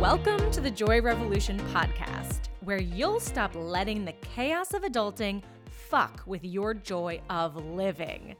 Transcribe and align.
Welcome 0.00 0.52
to 0.52 0.60
the 0.60 0.70
Joy 0.70 1.00
Revolution 1.02 1.58
podcast, 1.72 2.50
where 2.60 2.80
you'll 2.80 3.18
stop 3.18 3.50
letting 3.56 4.04
the 4.04 4.12
chaos 4.12 4.72
of 4.72 4.82
adulting 4.82 5.42
fuck 5.70 6.22
with 6.24 6.44
your 6.44 6.72
joy 6.72 7.20
of 7.28 7.56
living. 7.56 8.36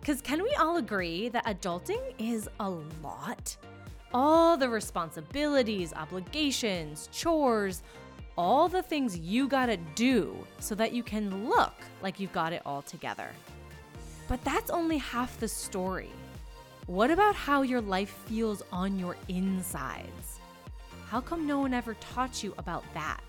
Because 0.00 0.20
can 0.20 0.42
we 0.42 0.52
all 0.58 0.78
agree 0.78 1.28
that 1.28 1.46
adulting 1.46 2.02
is 2.18 2.48
a 2.58 2.68
lot? 3.00 3.56
All 4.12 4.56
the 4.56 4.68
responsibilities, 4.68 5.94
obligations, 5.94 7.08
chores, 7.12 7.84
all 8.36 8.66
the 8.66 8.82
things 8.82 9.16
you 9.16 9.46
gotta 9.46 9.76
do 9.94 10.34
so 10.58 10.74
that 10.74 10.92
you 10.92 11.04
can 11.04 11.48
look 11.48 11.74
like 12.02 12.18
you've 12.18 12.32
got 12.32 12.52
it 12.52 12.62
all 12.66 12.82
together. 12.82 13.30
But 14.26 14.42
that's 14.42 14.68
only 14.68 14.98
half 14.98 15.38
the 15.38 15.46
story. 15.46 16.10
What 16.88 17.12
about 17.12 17.36
how 17.36 17.62
your 17.62 17.82
life 17.82 18.16
feels 18.26 18.64
on 18.72 18.98
your 18.98 19.14
insides? 19.28 20.27
How 21.10 21.22
come 21.22 21.46
no 21.46 21.60
one 21.60 21.72
ever 21.72 21.94
taught 21.94 22.42
you 22.44 22.52
about 22.58 22.84
that? 22.92 23.20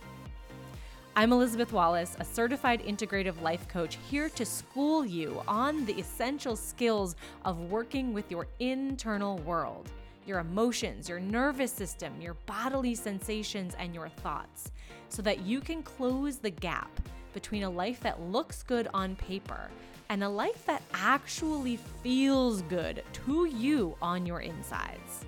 I'm 1.15 1.31
Elizabeth 1.31 1.71
Wallace, 1.71 2.17
a 2.19 2.25
certified 2.25 2.83
integrative 2.83 3.41
life 3.41 3.69
coach, 3.69 3.97
here 4.09 4.27
to 4.31 4.45
school 4.45 5.05
you 5.05 5.41
on 5.47 5.85
the 5.85 5.93
essential 5.93 6.57
skills 6.57 7.15
of 7.45 7.71
working 7.71 8.13
with 8.13 8.29
your 8.29 8.47
internal 8.59 9.37
world, 9.39 9.89
your 10.25 10.39
emotions, 10.39 11.07
your 11.07 11.21
nervous 11.21 11.71
system, 11.71 12.11
your 12.19 12.33
bodily 12.45 12.95
sensations, 12.95 13.77
and 13.79 13.95
your 13.95 14.09
thoughts, 14.09 14.73
so 15.07 15.21
that 15.21 15.43
you 15.43 15.61
can 15.61 15.81
close 15.81 16.37
the 16.37 16.49
gap 16.49 16.99
between 17.33 17.63
a 17.63 17.69
life 17.69 18.01
that 18.01 18.19
looks 18.19 18.61
good 18.61 18.89
on 18.93 19.15
paper 19.15 19.69
and 20.09 20.21
a 20.21 20.29
life 20.29 20.65
that 20.65 20.83
actually 20.93 21.77
feels 22.03 22.61
good 22.63 23.03
to 23.13 23.45
you 23.45 23.95
on 24.01 24.25
your 24.25 24.41
insides. 24.41 25.23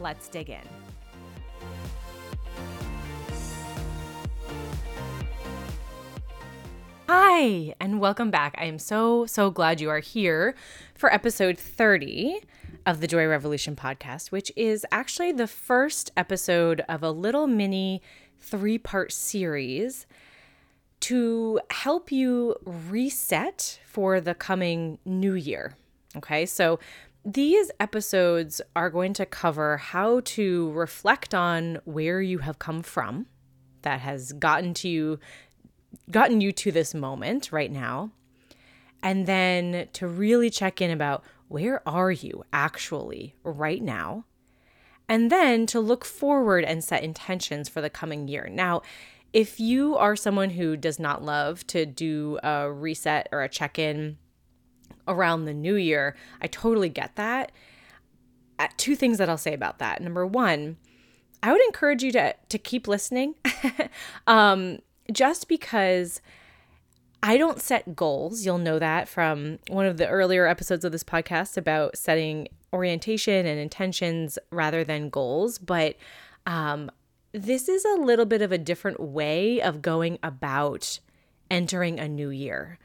Let's 0.00 0.26
dig 0.26 0.50
in. 0.50 0.91
Hi, 7.14 7.74
and 7.78 8.00
welcome 8.00 8.30
back. 8.30 8.54
I 8.56 8.64
am 8.64 8.78
so, 8.78 9.26
so 9.26 9.50
glad 9.50 9.82
you 9.82 9.90
are 9.90 9.98
here 9.98 10.54
for 10.94 11.12
episode 11.12 11.58
30 11.58 12.40
of 12.86 13.02
the 13.02 13.06
Joy 13.06 13.26
Revolution 13.26 13.76
podcast, 13.76 14.32
which 14.32 14.50
is 14.56 14.86
actually 14.90 15.30
the 15.30 15.46
first 15.46 16.10
episode 16.16 16.80
of 16.88 17.02
a 17.02 17.10
little 17.10 17.46
mini 17.46 18.00
three 18.38 18.78
part 18.78 19.12
series 19.12 20.06
to 21.00 21.60
help 21.68 22.10
you 22.10 22.56
reset 22.64 23.78
for 23.84 24.18
the 24.18 24.34
coming 24.34 24.98
new 25.04 25.34
year. 25.34 25.76
Okay, 26.16 26.46
so 26.46 26.80
these 27.26 27.70
episodes 27.78 28.62
are 28.74 28.88
going 28.88 29.12
to 29.12 29.26
cover 29.26 29.76
how 29.76 30.20
to 30.20 30.70
reflect 30.70 31.34
on 31.34 31.78
where 31.84 32.22
you 32.22 32.38
have 32.38 32.58
come 32.58 32.82
from 32.82 33.26
that 33.82 34.00
has 34.00 34.32
gotten 34.32 34.72
to 34.72 34.88
you 34.88 35.18
gotten 36.10 36.40
you 36.40 36.52
to 36.52 36.72
this 36.72 36.94
moment 36.94 37.52
right 37.52 37.70
now 37.70 38.10
and 39.02 39.26
then 39.26 39.88
to 39.92 40.06
really 40.06 40.50
check 40.50 40.80
in 40.80 40.90
about 40.90 41.24
where 41.48 41.86
are 41.86 42.10
you 42.10 42.44
actually 42.52 43.34
right 43.42 43.82
now 43.82 44.24
and 45.08 45.30
then 45.30 45.66
to 45.66 45.80
look 45.80 46.04
forward 46.04 46.64
and 46.64 46.82
set 46.82 47.02
intentions 47.02 47.68
for 47.68 47.80
the 47.80 47.90
coming 47.90 48.28
year. 48.28 48.48
Now 48.50 48.82
if 49.32 49.58
you 49.58 49.96
are 49.96 50.14
someone 50.14 50.50
who 50.50 50.76
does 50.76 50.98
not 50.98 51.22
love 51.22 51.66
to 51.68 51.86
do 51.86 52.38
a 52.42 52.70
reset 52.70 53.28
or 53.32 53.42
a 53.42 53.48
check-in 53.48 54.18
around 55.08 55.46
the 55.46 55.54
new 55.54 55.74
year 55.74 56.14
i 56.40 56.46
totally 56.46 56.88
get 56.88 57.16
that. 57.16 57.52
Uh, 58.58 58.68
two 58.76 58.94
things 58.94 59.18
that 59.18 59.28
i'll 59.28 59.36
say 59.36 59.54
about 59.54 59.78
that. 59.78 60.00
Number 60.00 60.26
one 60.26 60.76
i 61.42 61.50
would 61.52 61.62
encourage 61.62 62.02
you 62.02 62.12
to 62.12 62.34
to 62.48 62.58
keep 62.58 62.86
listening. 62.88 63.34
Um 64.26 64.78
just 65.10 65.48
because 65.48 66.20
I 67.22 67.36
don't 67.36 67.60
set 67.60 67.94
goals. 67.94 68.44
You'll 68.44 68.58
know 68.58 68.78
that 68.78 69.08
from 69.08 69.58
one 69.68 69.86
of 69.86 69.96
the 69.96 70.08
earlier 70.08 70.46
episodes 70.46 70.84
of 70.84 70.92
this 70.92 71.04
podcast 71.04 71.56
about 71.56 71.96
setting 71.96 72.48
orientation 72.72 73.46
and 73.46 73.60
intentions 73.60 74.38
rather 74.50 74.82
than 74.82 75.08
goals. 75.08 75.58
But 75.58 75.96
um, 76.46 76.90
this 77.32 77.68
is 77.68 77.84
a 77.84 78.00
little 78.00 78.26
bit 78.26 78.42
of 78.42 78.50
a 78.50 78.58
different 78.58 78.98
way 79.00 79.60
of 79.60 79.82
going 79.82 80.18
about 80.22 80.98
entering 81.50 82.00
a 82.00 82.08
new 82.08 82.30
year. 82.30 82.78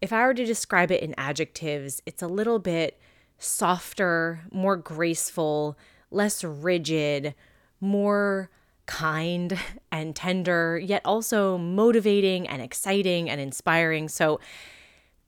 If 0.00 0.12
I 0.12 0.26
were 0.26 0.34
to 0.34 0.44
describe 0.44 0.90
it 0.90 1.02
in 1.02 1.14
adjectives, 1.16 2.02
it's 2.04 2.22
a 2.22 2.28
little 2.28 2.58
bit 2.58 3.00
softer, 3.38 4.40
more 4.50 4.76
graceful, 4.76 5.78
less 6.10 6.42
rigid, 6.42 7.34
more 7.80 8.50
kind 8.86 9.58
and 9.90 10.14
tender, 10.14 10.78
yet 10.78 11.02
also 11.04 11.58
motivating 11.58 12.46
and 12.46 12.62
exciting 12.62 13.30
and 13.30 13.40
inspiring. 13.40 14.08
So, 14.08 14.40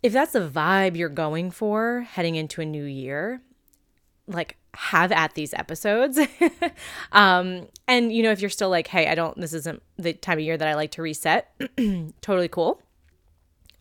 if 0.02 0.12
that's 0.12 0.32
the 0.32 0.48
vibe 0.48 0.96
you're 0.96 1.08
going 1.08 1.50
for 1.50 2.02
heading 2.02 2.36
into 2.36 2.60
a 2.60 2.64
new 2.64 2.84
year, 2.84 3.40
like 4.28 4.56
have 4.74 5.10
at 5.10 5.34
these 5.34 5.54
episodes. 5.54 6.18
um, 7.12 7.66
and 7.88 8.12
you 8.12 8.22
know, 8.22 8.30
if 8.30 8.40
you're 8.40 8.50
still 8.50 8.70
like, 8.70 8.88
hey, 8.88 9.08
I 9.08 9.14
don't, 9.14 9.38
this 9.40 9.52
isn't 9.52 9.82
the 9.96 10.12
time 10.12 10.38
of 10.38 10.44
year 10.44 10.56
that 10.56 10.68
I 10.68 10.74
like 10.74 10.90
to 10.92 11.02
reset, 11.02 11.50
totally 12.20 12.48
cool. 12.48 12.80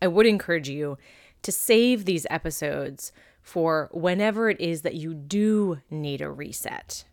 I 0.00 0.08
would 0.08 0.26
encourage 0.26 0.68
you 0.68 0.98
to 1.42 1.52
save 1.52 2.04
these 2.04 2.26
episodes 2.30 3.12
for 3.42 3.88
whenever 3.92 4.50
it 4.50 4.60
is 4.60 4.82
that 4.82 4.94
you 4.94 5.14
do 5.14 5.80
need 5.90 6.20
a 6.20 6.30
reset. 6.30 7.04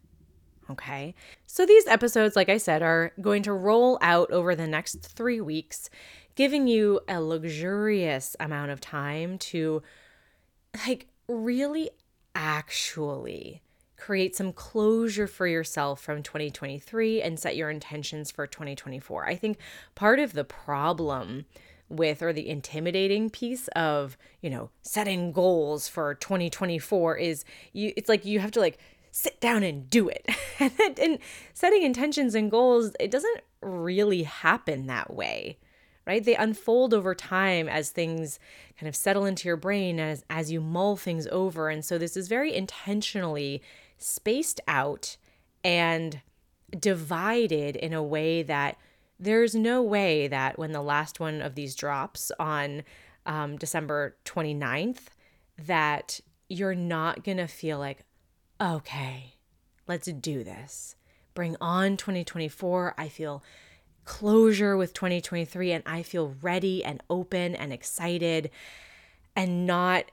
Okay. 0.69 1.13
So 1.45 1.65
these 1.65 1.87
episodes, 1.87 2.35
like 2.35 2.49
I 2.49 2.57
said, 2.57 2.81
are 2.81 3.11
going 3.21 3.43
to 3.43 3.53
roll 3.53 3.97
out 4.01 4.31
over 4.31 4.55
the 4.55 4.67
next 4.67 5.01
three 5.01 5.41
weeks, 5.41 5.89
giving 6.35 6.67
you 6.67 7.01
a 7.07 7.21
luxurious 7.21 8.35
amount 8.39 8.71
of 8.71 8.79
time 8.79 9.37
to 9.37 9.83
like 10.87 11.07
really 11.27 11.89
actually 12.35 13.61
create 13.97 14.35
some 14.35 14.51
closure 14.51 15.27
for 15.27 15.47
yourself 15.47 16.01
from 16.01 16.21
2023 16.21 17.21
and 17.21 17.39
set 17.39 17.55
your 17.55 17.69
intentions 17.69 18.31
for 18.31 18.45
2024. 18.45 19.25
I 19.25 19.35
think 19.35 19.57
part 19.95 20.19
of 20.19 20.33
the 20.33 20.43
problem 20.43 21.45
with 21.87 22.21
or 22.21 22.33
the 22.33 22.49
intimidating 22.49 23.29
piece 23.29 23.67
of, 23.69 24.17
you 24.41 24.49
know, 24.49 24.69
setting 24.81 25.31
goals 25.31 25.87
for 25.87 26.15
2024 26.15 27.17
is 27.17 27.45
you 27.71 27.93
it's 27.95 28.09
like 28.09 28.25
you 28.25 28.39
have 28.39 28.51
to 28.51 28.59
like 28.59 28.77
sit 29.15 29.39
down 29.39 29.61
and 29.61 29.89
do 29.91 30.09
it. 30.09 30.27
and 30.99 31.19
setting 31.53 31.83
intentions 31.83 32.33
and 32.33 32.49
goals, 32.49 32.93
it 32.99 33.11
doesn't 33.11 33.41
really 33.61 34.23
happen 34.23 34.87
that 34.87 35.13
way, 35.13 35.59
right? 36.07 36.25
They 36.25 36.35
unfold 36.35 36.95
over 36.95 37.13
time 37.13 37.69
as 37.69 37.91
things 37.91 38.39
kind 38.79 38.89
of 38.89 38.95
settle 38.95 39.25
into 39.25 39.47
your 39.47 39.55
brain 39.55 39.99
as 39.99 40.25
as 40.31 40.51
you 40.51 40.59
mull 40.59 40.97
things 40.97 41.27
over. 41.27 41.69
And 41.69 41.85
so 41.85 41.99
this 41.99 42.17
is 42.17 42.27
very 42.27 42.55
intentionally 42.55 43.61
spaced 43.99 44.59
out 44.67 45.15
and 45.63 46.19
divided 46.77 47.75
in 47.75 47.93
a 47.93 48.03
way 48.03 48.41
that 48.41 48.77
there's 49.19 49.53
no 49.53 49.83
way 49.83 50.27
that 50.27 50.57
when 50.57 50.71
the 50.71 50.81
last 50.81 51.19
one 51.19 51.39
of 51.39 51.53
these 51.53 51.75
drops 51.75 52.31
on 52.39 52.81
um, 53.27 53.57
December 53.57 54.17
29th, 54.25 55.05
that 55.67 56.19
you're 56.49 56.73
not 56.73 57.23
going 57.23 57.37
to 57.37 57.47
feel 57.47 57.77
like, 57.77 58.03
okay, 58.63 59.33
let's 59.87 60.07
do 60.07 60.43
this. 60.43 60.95
Bring 61.33 61.57
on 61.59 61.97
2024. 61.97 62.95
I 62.97 63.09
feel 63.09 63.43
closure 64.05 64.77
with 64.77 64.93
2023 64.93 65.71
and 65.71 65.83
I 65.85 66.03
feel 66.03 66.35
ready 66.41 66.83
and 66.83 67.01
open 67.09 67.55
and 67.55 67.73
excited 67.73 68.49
and 69.35 69.65
not 69.65 70.05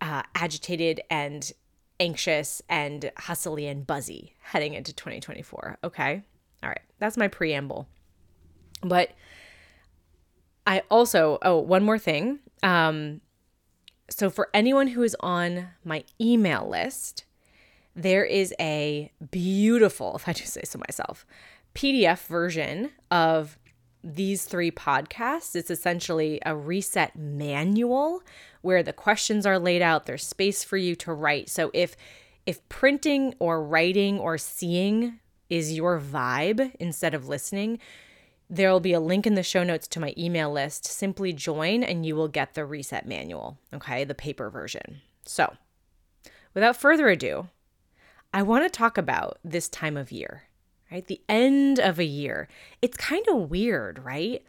uh, 0.00 0.22
agitated 0.34 1.00
and 1.10 1.50
anxious 1.98 2.60
and 2.68 3.10
hustly 3.16 3.66
and 3.66 3.86
buzzy 3.86 4.34
heading 4.40 4.74
into 4.74 4.92
2024. 4.92 5.78
Okay. 5.82 6.22
All 6.62 6.68
right. 6.68 6.80
That's 6.98 7.16
my 7.16 7.28
preamble. 7.28 7.88
But 8.82 9.12
I 10.66 10.82
also, 10.90 11.38
oh, 11.42 11.58
one 11.58 11.84
more 11.84 11.98
thing. 11.98 12.40
Um, 12.62 13.20
so 14.10 14.28
for 14.28 14.48
anyone 14.52 14.88
who 14.88 15.02
is 15.02 15.16
on 15.20 15.68
my 15.84 16.04
email 16.20 16.68
list, 16.68 17.24
there 17.96 18.24
is 18.24 18.54
a 18.60 19.10
beautiful, 19.30 20.14
if 20.16 20.28
I 20.28 20.32
do 20.32 20.44
say 20.44 20.62
so 20.64 20.78
myself, 20.78 21.26
PDF 21.74 22.26
version 22.26 22.90
of 23.10 23.58
these 24.04 24.44
three 24.44 24.70
podcasts. 24.70 25.56
It's 25.56 25.70
essentially 25.70 26.40
a 26.46 26.54
reset 26.54 27.16
manual 27.16 28.22
where 28.62 28.82
the 28.82 28.92
questions 28.92 29.44
are 29.46 29.58
laid 29.58 29.82
out, 29.82 30.06
there's 30.06 30.26
space 30.26 30.62
for 30.62 30.76
you 30.76 30.94
to 30.96 31.12
write. 31.12 31.48
So 31.48 31.70
if 31.74 31.96
if 32.46 32.66
printing 32.68 33.34
or 33.40 33.62
writing 33.64 34.20
or 34.20 34.38
seeing 34.38 35.18
is 35.50 35.72
your 35.72 36.00
vibe 36.00 36.72
instead 36.78 37.12
of 37.12 37.26
listening, 37.28 37.80
there 38.48 38.70
will 38.70 38.80
be 38.80 38.92
a 38.92 39.00
link 39.00 39.26
in 39.26 39.34
the 39.34 39.42
show 39.42 39.64
notes 39.64 39.88
to 39.88 40.00
my 40.00 40.14
email 40.16 40.52
list. 40.52 40.84
Simply 40.84 41.32
join 41.32 41.82
and 41.82 42.06
you 42.06 42.14
will 42.14 42.28
get 42.28 42.54
the 42.54 42.64
reset 42.64 43.06
manual, 43.06 43.58
okay? 43.74 44.04
The 44.04 44.14
paper 44.14 44.48
version. 44.48 45.00
So, 45.24 45.54
without 46.54 46.76
further 46.76 47.08
ado, 47.08 47.48
I 48.32 48.42
want 48.42 48.64
to 48.64 48.70
talk 48.70 48.98
about 48.98 49.38
this 49.44 49.68
time 49.68 49.96
of 49.96 50.12
year, 50.12 50.44
right? 50.90 51.06
The 51.06 51.20
end 51.28 51.78
of 51.78 51.98
a 51.98 52.04
year. 52.04 52.48
It's 52.82 52.96
kind 52.96 53.24
of 53.28 53.50
weird, 53.50 54.04
right? 54.04 54.42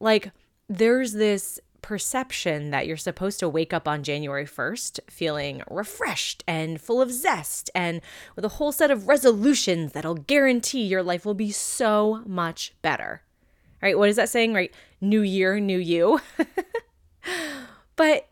Like 0.00 0.32
there's 0.68 1.12
this 1.12 1.60
perception 1.82 2.70
that 2.70 2.86
you're 2.86 2.96
supposed 2.96 3.40
to 3.40 3.48
wake 3.48 3.72
up 3.72 3.88
on 3.88 4.02
January 4.02 4.44
1st 4.44 5.00
feeling 5.08 5.62
refreshed 5.70 6.44
and 6.46 6.80
full 6.80 7.00
of 7.00 7.10
zest 7.10 7.70
and 7.74 8.00
with 8.36 8.44
a 8.44 8.50
whole 8.50 8.70
set 8.70 8.90
of 8.90 9.08
resolutions 9.08 9.92
that'll 9.92 10.14
guarantee 10.14 10.82
your 10.82 11.02
life 11.02 11.24
will 11.24 11.34
be 11.34 11.50
so 11.50 12.22
much 12.26 12.74
better. 12.82 13.22
Right? 13.82 13.96
What 13.96 14.10
is 14.10 14.16
that 14.16 14.28
saying, 14.28 14.52
right? 14.52 14.74
New 15.00 15.22
year, 15.22 15.58
new 15.58 15.78
you. 15.78 16.20
but 17.96 18.28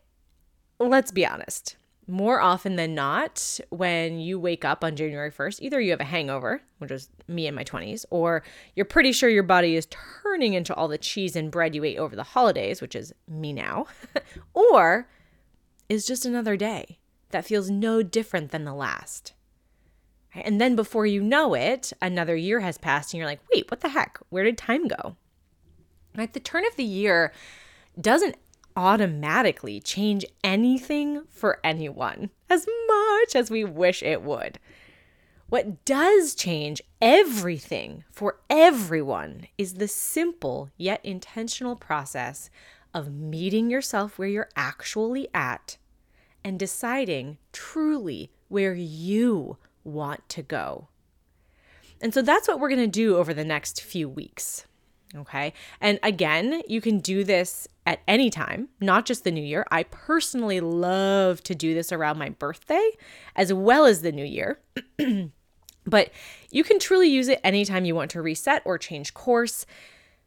let's 0.79 1.11
be 1.11 1.27
honest 1.27 1.77
more 2.09 2.41
often 2.41 2.77
than 2.77 2.95
not, 2.95 3.61
when 3.69 4.19
you 4.19 4.41
wake 4.41 4.65
up 4.65 4.83
on 4.83 4.97
January 4.97 5.31
1st, 5.31 5.61
either 5.61 5.79
you 5.79 5.91
have 5.91 6.01
a 6.01 6.05
hangover, 6.05 6.63
which 6.79 6.91
was 6.91 7.11
me 7.29 7.47
in 7.47 7.55
my 7.55 7.63
20s, 7.63 8.07
or 8.09 8.43
you're 8.75 8.87
pretty 8.87 9.13
sure 9.13 9.29
your 9.29 9.43
body 9.43 9.77
is 9.77 9.87
turning 10.23 10.55
into 10.55 10.75
all 10.75 10.89
the 10.89 10.97
cheese 10.97 11.37
and 11.37 11.51
bread 11.51 11.75
you 11.75 11.85
ate 11.85 11.99
over 11.99 12.17
the 12.17 12.23
holidays, 12.23 12.81
which 12.81 12.97
is 12.97 13.13
me 13.29 13.53
now, 13.53 13.87
or 14.55 15.07
is 15.91 16.07
just 16.07 16.25
another 16.25 16.57
day 16.57 16.99
that 17.31 17.45
feels 17.45 17.69
no 17.69 18.03
different 18.03 18.53
than 18.53 18.65
the 18.65 18.75
last. 18.75 19.35
And 20.35 20.61
then 20.61 20.77
before 20.77 21.05
you 21.05 21.23
know 21.23 21.53
it, 21.55 21.93
another 22.01 22.37
year 22.37 22.61
has 22.61 22.79
passed 22.79 23.13
and 23.13 23.19
you're 23.19 23.29
like, 23.29 23.41
wait, 23.53 23.71
what 23.71 23.81
the 23.81 23.91
heck? 23.91 24.19
Where 24.31 24.45
did 24.45 24.57
time 24.57 24.89
go? 24.89 25.17
At 26.17 26.33
the 26.33 26.41
turn 26.41 26.65
of 26.67 26.77
the 26.77 26.85
year 26.85 27.33
doesn't 28.01 28.37
automatically 28.79 29.81
change 29.81 30.25
anything 30.45 31.25
for 31.29 31.59
anyone 31.65 32.31
as 32.49 32.65
much 32.87 33.35
as 33.35 33.51
we 33.51 33.65
wish 33.65 34.05
it 34.05 34.23
would. 34.23 34.61
What 35.49 35.85
does 35.85 36.37
change 36.37 36.81
everything 37.03 38.05
for 38.13 38.39
everyone 38.49 39.49
is 39.59 39.75
the 39.75 39.89
simple 39.89 40.71
yet 40.77 41.01
intentional 41.05 41.75
process 41.75 42.51
of 42.95 43.13
meeting 43.13 43.69
yourself 43.69 44.17
where 44.17 44.29
you're 44.29 44.51
actually 44.55 45.27
at 45.35 45.77
and 46.45 46.57
deciding 46.57 47.39
truly 47.53 48.31
where 48.47 48.75
you 48.75 49.57
want 49.83 50.29
to 50.29 50.43
go. 50.43 50.87
And 52.01 52.15
so 52.15 52.23
that's 52.23 52.47
what 52.47 52.61
we're 52.61 52.69
going 52.69 52.79
to 52.79 52.87
do 52.87 53.17
over 53.17 53.35
the 53.35 53.45
next 53.45 53.83
few 53.83 54.09
weeks. 54.09 54.68
Okay. 55.17 55.55
And 55.81 55.99
again, 56.03 56.63
you 56.69 56.81
can 56.81 56.99
do 56.99 57.25
this 57.25 57.67
at 57.87 58.01
any 58.07 58.29
time, 58.29 58.69
not 58.81 59.07
just 59.07 59.25
the 59.25 59.31
new 59.31 59.43
year. 59.43 59.67
I 59.71 59.85
personally 59.85 60.61
love 60.61 61.43
to 61.45 61.55
do 61.55 61.73
this 61.75 61.93
around 61.93 62.19
my 62.19 62.29
birthday 62.29 62.91
as 63.35 63.53
well 63.53 63.87
as 63.87 64.03
the 64.03 64.13
new 64.13 64.25
year. 64.25 64.61
but 65.87 66.11
you 66.51 66.63
can 66.63 66.79
truly 66.79 67.09
use 67.09 67.29
it 67.29 67.41
anytime 67.43 67.87
you 67.87 67.95
want 67.95 68.11
to 68.11 68.23
reset 68.23 68.63
or 68.67 68.77
change 68.77 69.15
course. 69.15 69.65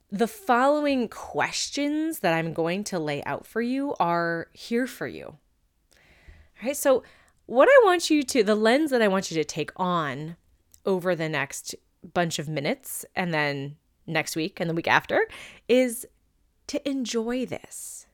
The 0.10 0.28
following 0.28 1.08
questions 1.08 2.20
that 2.20 2.34
I'm 2.34 2.52
going 2.52 2.84
to 2.86 3.00
lay 3.00 3.24
out 3.24 3.46
for 3.46 3.62
you 3.62 3.94
are 4.00 4.48
here 4.52 4.88
for 4.88 5.08
you. 5.08 5.26
All 5.26 6.68
right. 6.68 6.76
So, 6.76 7.04
what 7.46 7.70
I 7.70 7.82
want 7.86 8.10
you 8.10 8.24
to, 8.24 8.44
the 8.44 8.56
lens 8.56 8.92
that 8.92 9.02
I 9.02 9.08
want 9.08 9.30
you 9.30 9.36
to 9.36 9.44
take 9.44 9.72
on 9.76 10.38
over 10.86 11.16
the 11.16 11.30
next 11.30 11.76
bunch 12.14 12.40
of 12.40 12.48
minutes 12.48 13.06
and 13.16 13.34
then 13.34 13.78
next 14.12 14.36
week 14.36 14.60
and 14.60 14.70
the 14.70 14.74
week 14.74 14.88
after 14.88 15.28
is 15.68 16.06
to 16.68 16.90
enjoy 16.90 17.46
this. 17.46 18.06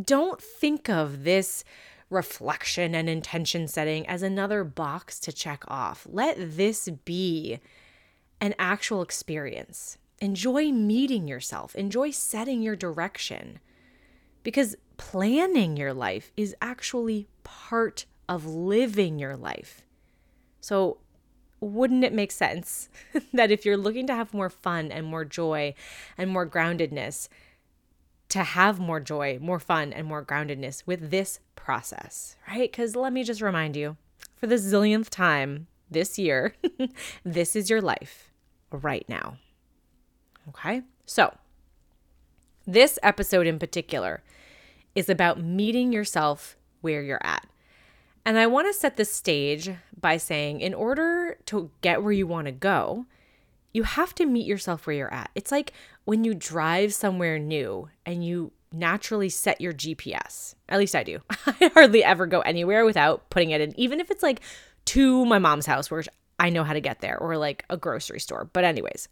Don't 0.00 0.40
think 0.40 0.88
of 0.88 1.24
this 1.24 1.64
reflection 2.10 2.94
and 2.94 3.08
intention 3.08 3.68
setting 3.68 4.06
as 4.06 4.22
another 4.22 4.64
box 4.64 5.20
to 5.20 5.32
check 5.32 5.64
off. 5.68 6.06
Let 6.10 6.36
this 6.56 6.88
be 7.04 7.60
an 8.40 8.54
actual 8.58 9.02
experience. 9.02 9.98
Enjoy 10.20 10.72
meeting 10.72 11.28
yourself, 11.28 11.74
enjoy 11.76 12.10
setting 12.10 12.62
your 12.62 12.76
direction. 12.76 13.60
Because 14.42 14.76
planning 14.96 15.76
your 15.76 15.92
life 15.92 16.32
is 16.36 16.54
actually 16.62 17.28
part 17.44 18.06
of 18.28 18.46
living 18.46 19.18
your 19.18 19.36
life. 19.36 19.82
So 20.60 20.98
wouldn't 21.60 22.04
it 22.04 22.12
make 22.12 22.32
sense 22.32 22.88
that 23.32 23.50
if 23.50 23.64
you're 23.64 23.76
looking 23.76 24.06
to 24.06 24.14
have 24.14 24.34
more 24.34 24.50
fun 24.50 24.90
and 24.92 25.06
more 25.06 25.24
joy 25.24 25.74
and 26.16 26.30
more 26.30 26.48
groundedness, 26.48 27.28
to 28.28 28.42
have 28.42 28.78
more 28.78 29.00
joy, 29.00 29.38
more 29.40 29.58
fun, 29.58 29.92
and 29.92 30.06
more 30.06 30.24
groundedness 30.24 30.82
with 30.86 31.10
this 31.10 31.40
process, 31.56 32.36
right? 32.48 32.70
Because 32.70 32.94
let 32.94 33.12
me 33.12 33.24
just 33.24 33.40
remind 33.40 33.76
you 33.76 33.96
for 34.36 34.46
the 34.46 34.56
zillionth 34.56 35.08
time 35.08 35.66
this 35.90 36.18
year, 36.18 36.54
this 37.24 37.56
is 37.56 37.70
your 37.70 37.80
life 37.80 38.30
right 38.70 39.06
now. 39.08 39.38
Okay? 40.48 40.82
So, 41.06 41.34
this 42.66 42.98
episode 43.02 43.46
in 43.46 43.58
particular 43.58 44.22
is 44.94 45.08
about 45.08 45.42
meeting 45.42 45.92
yourself 45.92 46.56
where 46.80 47.02
you're 47.02 47.24
at. 47.24 47.46
And 48.28 48.38
I 48.38 48.46
want 48.46 48.68
to 48.68 48.78
set 48.78 48.98
the 48.98 49.06
stage 49.06 49.70
by 49.98 50.18
saying, 50.18 50.60
in 50.60 50.74
order 50.74 51.38
to 51.46 51.70
get 51.80 52.02
where 52.02 52.12
you 52.12 52.26
want 52.26 52.44
to 52.44 52.52
go, 52.52 53.06
you 53.72 53.84
have 53.84 54.14
to 54.16 54.26
meet 54.26 54.46
yourself 54.46 54.86
where 54.86 54.94
you're 54.94 55.14
at. 55.14 55.30
It's 55.34 55.50
like 55.50 55.72
when 56.04 56.24
you 56.24 56.34
drive 56.34 56.92
somewhere 56.92 57.38
new 57.38 57.88
and 58.04 58.22
you 58.22 58.52
naturally 58.70 59.30
set 59.30 59.62
your 59.62 59.72
GPS. 59.72 60.56
At 60.68 60.78
least 60.78 60.94
I 60.94 61.04
do. 61.04 61.20
I 61.46 61.70
hardly 61.72 62.04
ever 62.04 62.26
go 62.26 62.40
anywhere 62.40 62.84
without 62.84 63.30
putting 63.30 63.48
it 63.48 63.62
in, 63.62 63.72
even 63.80 63.98
if 63.98 64.10
it's 64.10 64.22
like 64.22 64.42
to 64.84 65.24
my 65.24 65.38
mom's 65.38 65.64
house, 65.64 65.90
where 65.90 66.04
I 66.38 66.50
know 66.50 66.64
how 66.64 66.74
to 66.74 66.82
get 66.82 67.00
there, 67.00 67.16
or 67.16 67.38
like 67.38 67.64
a 67.70 67.78
grocery 67.78 68.20
store. 68.20 68.50
But, 68.52 68.64
anyways, 68.64 69.08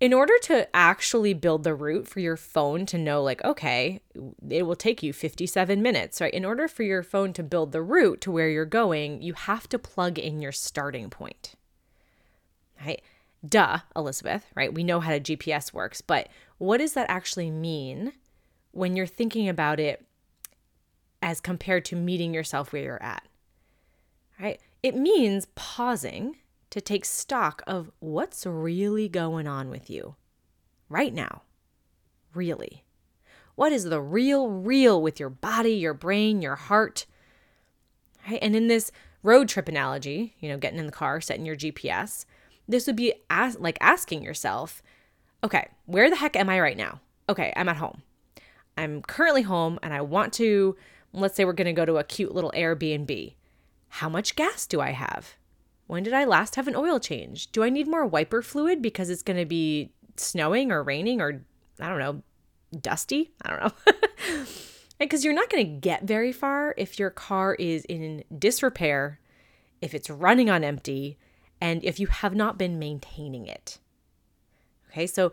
in 0.00 0.12
order 0.12 0.34
to 0.42 0.68
actually 0.74 1.34
build 1.34 1.64
the 1.64 1.74
route 1.74 2.08
for 2.08 2.20
your 2.20 2.36
phone 2.36 2.84
to 2.86 2.98
know, 2.98 3.22
like, 3.22 3.42
okay, 3.44 4.00
it 4.48 4.64
will 4.64 4.76
take 4.76 5.02
you 5.02 5.12
57 5.12 5.80
minutes, 5.80 6.20
right? 6.20 6.34
In 6.34 6.44
order 6.44 6.68
for 6.68 6.82
your 6.82 7.02
phone 7.02 7.32
to 7.34 7.42
build 7.42 7.72
the 7.72 7.82
route 7.82 8.20
to 8.22 8.30
where 8.30 8.48
you're 8.48 8.64
going, 8.64 9.22
you 9.22 9.34
have 9.34 9.68
to 9.68 9.78
plug 9.78 10.18
in 10.18 10.42
your 10.42 10.52
starting 10.52 11.10
point, 11.10 11.54
right? 12.84 13.02
Duh, 13.46 13.80
Elizabeth, 13.94 14.46
right? 14.54 14.72
We 14.72 14.84
know 14.84 15.00
how 15.00 15.12
the 15.12 15.20
GPS 15.20 15.72
works, 15.72 16.00
but 16.00 16.28
what 16.58 16.78
does 16.78 16.94
that 16.94 17.10
actually 17.10 17.50
mean 17.50 18.12
when 18.72 18.96
you're 18.96 19.06
thinking 19.06 19.48
about 19.48 19.78
it 19.78 20.04
as 21.22 21.40
compared 21.40 21.84
to 21.86 21.96
meeting 21.96 22.34
yourself 22.34 22.72
where 22.72 22.82
you're 22.82 23.02
at? 23.02 23.26
Right? 24.40 24.60
It 24.82 24.96
means 24.96 25.46
pausing 25.54 26.36
to 26.74 26.80
take 26.80 27.04
stock 27.04 27.62
of 27.68 27.88
what's 28.00 28.44
really 28.44 29.08
going 29.08 29.46
on 29.46 29.70
with 29.70 29.88
you 29.88 30.16
right 30.88 31.14
now. 31.14 31.42
Really. 32.34 32.82
What 33.54 33.70
is 33.70 33.84
the 33.84 34.00
real, 34.00 34.48
real 34.48 35.00
with 35.00 35.20
your 35.20 35.30
body, 35.30 35.74
your 35.74 35.94
brain, 35.94 36.42
your 36.42 36.56
heart? 36.56 37.06
Right? 38.28 38.40
And 38.42 38.56
in 38.56 38.66
this 38.66 38.90
road 39.22 39.48
trip 39.48 39.68
analogy, 39.68 40.34
you 40.40 40.48
know, 40.48 40.58
getting 40.58 40.80
in 40.80 40.86
the 40.86 40.90
car, 40.90 41.20
setting 41.20 41.46
your 41.46 41.54
GPS, 41.54 42.24
this 42.66 42.88
would 42.88 42.96
be 42.96 43.14
as, 43.30 43.56
like 43.60 43.78
asking 43.80 44.24
yourself, 44.24 44.82
okay, 45.44 45.68
where 45.86 46.10
the 46.10 46.16
heck 46.16 46.34
am 46.34 46.48
I 46.48 46.58
right 46.58 46.76
now? 46.76 47.00
Okay, 47.28 47.52
I'm 47.54 47.68
at 47.68 47.76
home. 47.76 48.02
I'm 48.76 49.00
currently 49.02 49.42
home 49.42 49.78
and 49.80 49.94
I 49.94 50.00
want 50.00 50.32
to, 50.32 50.74
let's 51.12 51.36
say 51.36 51.44
we're 51.44 51.52
going 51.52 51.66
to 51.66 51.72
go 51.72 51.84
to 51.86 51.98
a 51.98 52.04
cute 52.04 52.34
little 52.34 52.50
Airbnb. 52.56 53.34
How 53.90 54.08
much 54.08 54.34
gas 54.34 54.66
do 54.66 54.80
I 54.80 54.90
have? 54.90 55.36
When 55.86 56.02
did 56.02 56.14
I 56.14 56.24
last 56.24 56.56
have 56.56 56.68
an 56.68 56.76
oil 56.76 56.98
change? 56.98 57.52
Do 57.52 57.62
I 57.62 57.70
need 57.70 57.86
more 57.86 58.06
wiper 58.06 58.42
fluid 58.42 58.80
because 58.80 59.10
it's 59.10 59.22
going 59.22 59.36
to 59.36 59.44
be 59.44 59.92
snowing 60.16 60.72
or 60.72 60.82
raining 60.82 61.20
or 61.20 61.44
I 61.80 61.88
don't 61.88 61.98
know, 61.98 62.22
dusty? 62.80 63.32
I 63.42 63.50
don't 63.50 63.60
know. 63.60 64.44
Because 64.98 65.24
you're 65.24 65.34
not 65.34 65.50
going 65.50 65.66
to 65.66 65.80
get 65.80 66.04
very 66.04 66.32
far 66.32 66.74
if 66.78 66.98
your 66.98 67.10
car 67.10 67.54
is 67.54 67.84
in 67.86 68.24
disrepair, 68.36 69.18
if 69.80 69.92
it's 69.92 70.08
running 70.08 70.48
on 70.48 70.62
empty, 70.62 71.18
and 71.60 71.84
if 71.84 71.98
you 71.98 72.06
have 72.06 72.34
not 72.34 72.58
been 72.58 72.78
maintaining 72.78 73.46
it. 73.46 73.78
Okay, 74.90 75.06
so 75.06 75.32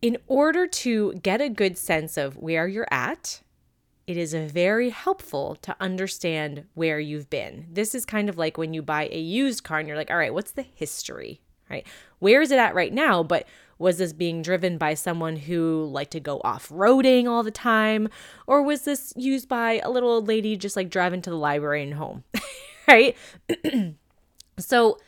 in 0.00 0.16
order 0.28 0.66
to 0.66 1.14
get 1.14 1.40
a 1.40 1.48
good 1.48 1.76
sense 1.76 2.16
of 2.16 2.36
where 2.36 2.68
you're 2.68 2.88
at, 2.90 3.42
it 4.08 4.16
is 4.16 4.32
very 4.32 4.88
helpful 4.88 5.56
to 5.60 5.76
understand 5.78 6.64
where 6.72 6.98
you've 6.98 7.28
been. 7.28 7.66
This 7.70 7.94
is 7.94 8.06
kind 8.06 8.30
of 8.30 8.38
like 8.38 8.56
when 8.56 8.72
you 8.72 8.80
buy 8.80 9.06
a 9.12 9.20
used 9.20 9.64
car 9.64 9.78
and 9.78 9.86
you're 9.86 9.98
like, 9.98 10.10
all 10.10 10.16
right, 10.16 10.32
what's 10.32 10.52
the 10.52 10.62
history, 10.62 11.42
right? 11.68 11.86
Where 12.18 12.40
is 12.40 12.50
it 12.50 12.58
at 12.58 12.74
right 12.74 12.92
now? 12.92 13.22
But 13.22 13.46
was 13.78 13.98
this 13.98 14.14
being 14.14 14.40
driven 14.40 14.78
by 14.78 14.94
someone 14.94 15.36
who 15.36 15.84
liked 15.92 16.12
to 16.12 16.20
go 16.20 16.40
off 16.42 16.70
roading 16.70 17.28
all 17.28 17.42
the 17.42 17.50
time? 17.50 18.08
Or 18.46 18.62
was 18.62 18.86
this 18.86 19.12
used 19.14 19.46
by 19.46 19.78
a 19.84 19.90
little 19.90 20.10
old 20.10 20.26
lady 20.26 20.56
just 20.56 20.74
like 20.74 20.88
driving 20.88 21.20
to 21.20 21.30
the 21.30 21.36
library 21.36 21.82
and 21.82 21.92
home, 21.92 22.24
right? 22.88 23.14
so 24.58 24.98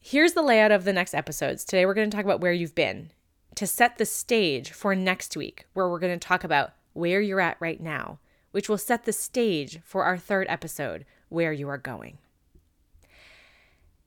here's 0.00 0.32
the 0.32 0.42
layout 0.42 0.72
of 0.72 0.84
the 0.84 0.92
next 0.94 1.12
episodes. 1.12 1.66
Today 1.66 1.84
we're 1.84 1.92
going 1.92 2.10
to 2.10 2.16
talk 2.16 2.24
about 2.24 2.40
where 2.40 2.54
you've 2.54 2.74
been 2.74 3.10
to 3.56 3.66
set 3.66 3.98
the 3.98 4.06
stage 4.06 4.70
for 4.70 4.94
next 4.94 5.36
week, 5.36 5.66
where 5.74 5.86
we're 5.86 5.98
going 5.98 6.18
to 6.18 6.28
talk 6.28 6.44
about 6.44 6.72
where 6.96 7.20
you're 7.20 7.40
at 7.40 7.56
right 7.60 7.80
now, 7.80 8.18
which 8.50 8.68
will 8.68 8.78
set 8.78 9.04
the 9.04 9.12
stage 9.12 9.80
for 9.84 10.04
our 10.04 10.16
third 10.16 10.46
episode, 10.48 11.04
Where 11.28 11.52
You 11.52 11.68
Are 11.68 11.78
Going. 11.78 12.18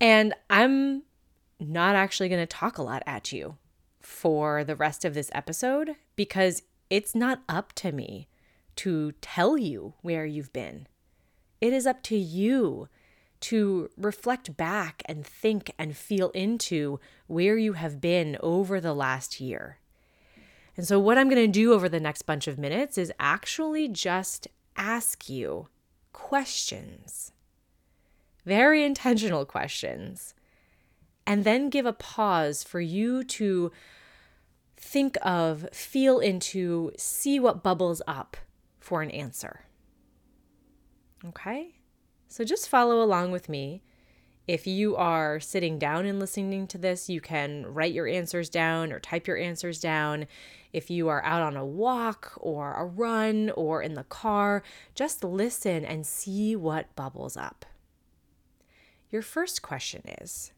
And 0.02 0.34
I'm 0.50 1.04
not 1.60 1.96
actually 1.96 2.30
going 2.30 2.42
to 2.42 2.48
talk 2.48 2.78
a 2.78 2.84
lot 2.84 3.04
at 3.06 3.32
you 3.32 3.58
for 4.02 4.64
the 4.64 4.76
rest 4.76 5.06
of 5.06 5.14
this 5.14 5.30
episode 5.34 5.96
because 6.16 6.64
it's 6.90 7.14
not 7.14 7.44
up 7.48 7.74
to 7.74 7.92
me 7.92 8.28
to 8.78 9.12
tell 9.22 9.58
you 9.58 9.94
where 10.02 10.26
you've 10.26 10.54
been. 10.54 10.88
It 11.62 11.74
is 11.74 11.86
up 11.86 12.02
to 12.04 12.18
you 12.18 12.88
to 13.42 13.90
reflect 13.98 14.58
back 14.58 15.04
and 15.06 15.26
think 15.26 15.72
and 15.78 15.96
feel 15.96 16.30
into 16.30 17.00
where 17.28 17.58
you 17.58 17.74
have 17.74 18.02
been 18.02 18.38
over 18.42 18.82
the 18.82 18.94
last 18.94 19.40
year. 19.40 19.78
And 20.80 20.88
so, 20.88 20.98
what 20.98 21.18
I'm 21.18 21.28
going 21.28 21.46
to 21.46 21.52
do 21.52 21.74
over 21.74 21.90
the 21.90 22.00
next 22.00 22.22
bunch 22.22 22.48
of 22.48 22.58
minutes 22.58 22.98
is 22.98 23.12
actually 23.20 23.90
just 23.90 24.48
ask 24.78 25.28
you 25.28 25.68
questions, 26.14 27.34
very 28.46 28.86
intentional 28.86 29.46
questions, 29.46 30.34
and 31.28 31.44
then 31.44 31.70
give 31.70 31.86
a 31.86 31.92
pause 31.92 32.64
for 32.64 32.80
you 32.80 33.26
to 33.26 33.74
think 34.78 35.18
of, 35.22 35.68
feel 35.74 36.20
into, 36.20 36.94
see 36.96 37.42
what 37.42 37.62
bubbles 37.62 38.02
up 38.08 38.38
for 38.80 39.02
an 39.02 39.12
answer. 39.12 39.66
Okay? 41.26 41.76
So 42.30 42.46
just 42.46 42.70
follow 42.70 43.04
along 43.04 43.34
with 43.34 43.50
me. 43.50 43.84
If 44.50 44.66
you 44.66 44.96
are 44.96 45.40
sitting 45.40 45.78
down 45.78 46.08
and 46.08 46.20
listening 46.20 46.66
to 46.70 46.80
this, 46.80 47.08
you 47.08 47.22
can 47.22 47.68
write 47.68 47.94
your 47.94 48.08
answers 48.08 48.50
down 48.50 48.92
or 48.92 49.00
type 49.00 49.28
your 49.28 49.38
answers 49.38 49.80
down. 49.80 50.26
If 50.74 50.90
you 50.90 51.08
are 51.08 51.24
out 51.24 51.44
on 51.44 51.56
a 51.56 51.64
walk 51.64 52.32
or 52.38 52.74
a 52.74 52.84
run 52.84 53.52
or 53.52 53.84
in 53.84 53.94
the 53.94 54.06
car, 54.06 54.64
just 54.96 55.24
listen 55.24 55.86
and 55.86 56.04
see 56.04 56.56
what 56.56 56.96
bubbles 56.96 57.38
up. 57.38 57.64
Your 59.12 59.22
first 59.22 59.62
question 59.62 60.02
is 60.20 60.52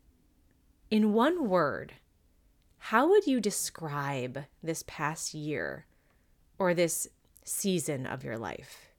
In 0.89 1.11
one 1.11 1.49
word, 1.49 1.95
how 2.77 3.09
would 3.09 3.27
you 3.27 3.41
describe 3.41 4.45
this 4.63 4.85
past 4.87 5.33
year 5.33 5.85
or 6.57 6.73
this 6.73 7.09
season 7.43 8.05
of 8.05 8.23
your 8.23 8.37
life? 8.37 8.90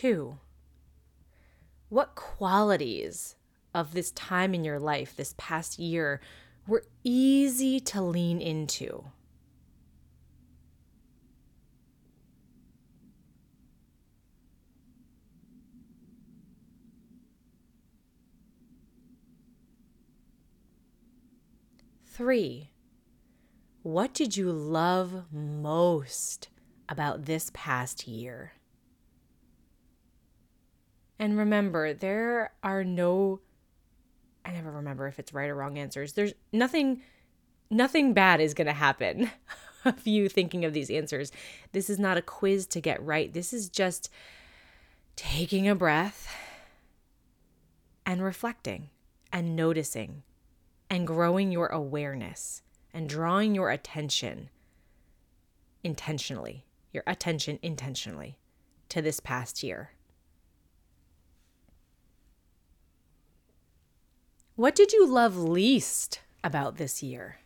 Two, 0.00 0.38
what 1.90 2.14
qualities 2.14 3.36
of 3.74 3.92
this 3.92 4.10
time 4.12 4.54
in 4.54 4.64
your 4.64 4.78
life, 4.78 5.14
this 5.14 5.34
past 5.36 5.78
year, 5.78 6.22
were 6.66 6.84
easy 7.04 7.80
to 7.80 8.00
lean 8.00 8.40
into? 8.40 9.04
Three, 22.06 22.70
what 23.82 24.14
did 24.14 24.34
you 24.34 24.50
love 24.50 25.30
most 25.30 26.48
about 26.88 27.26
this 27.26 27.50
past 27.52 28.08
year? 28.08 28.52
And 31.20 31.36
remember, 31.36 31.92
there 31.92 32.52
are 32.64 32.82
no 32.82 33.40
I 34.44 34.52
never 34.52 34.70
remember 34.70 35.06
if 35.06 35.18
it's 35.18 35.34
right 35.34 35.50
or 35.50 35.54
wrong 35.54 35.78
answers. 35.78 36.14
There's 36.14 36.32
nothing 36.50 37.02
nothing 37.70 38.14
bad 38.14 38.40
is 38.40 38.54
going 38.54 38.66
to 38.66 38.72
happen 38.72 39.30
of 39.84 40.06
you 40.06 40.28
thinking 40.28 40.64
of 40.64 40.72
these 40.72 40.90
answers. 40.90 41.30
This 41.72 41.90
is 41.90 41.98
not 41.98 42.16
a 42.16 42.22
quiz 42.22 42.66
to 42.68 42.80
get 42.80 43.04
right. 43.04 43.32
This 43.32 43.52
is 43.52 43.68
just 43.68 44.10
taking 45.14 45.68
a 45.68 45.74
breath 45.74 46.34
and 48.06 48.22
reflecting 48.22 48.88
and 49.30 49.54
noticing 49.54 50.22
and 50.88 51.06
growing 51.06 51.52
your 51.52 51.68
awareness 51.68 52.62
and 52.92 53.08
drawing 53.08 53.54
your 53.54 53.70
attention 53.70 54.48
intentionally, 55.84 56.64
your 56.92 57.04
attention 57.06 57.58
intentionally 57.62 58.38
to 58.88 59.02
this 59.02 59.20
past 59.20 59.62
year. 59.62 59.90
What 64.60 64.74
did 64.74 64.92
you 64.92 65.06
love 65.06 65.38
least 65.38 66.20
about 66.44 66.76
this 66.76 67.02
year? 67.02 67.38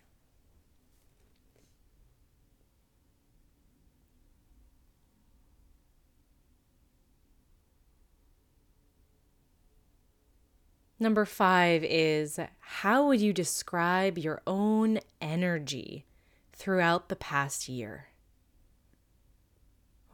Number 10.99 11.25
five 11.25 11.85
is 11.85 12.41
how 12.59 13.07
would 13.07 13.21
you 13.21 13.33
describe 13.33 14.19
your 14.19 14.43
own 14.45 14.99
energy 15.21 16.07
throughout 16.53 17.09
the 17.09 17.15
past 17.15 17.69
year? 17.69 18.09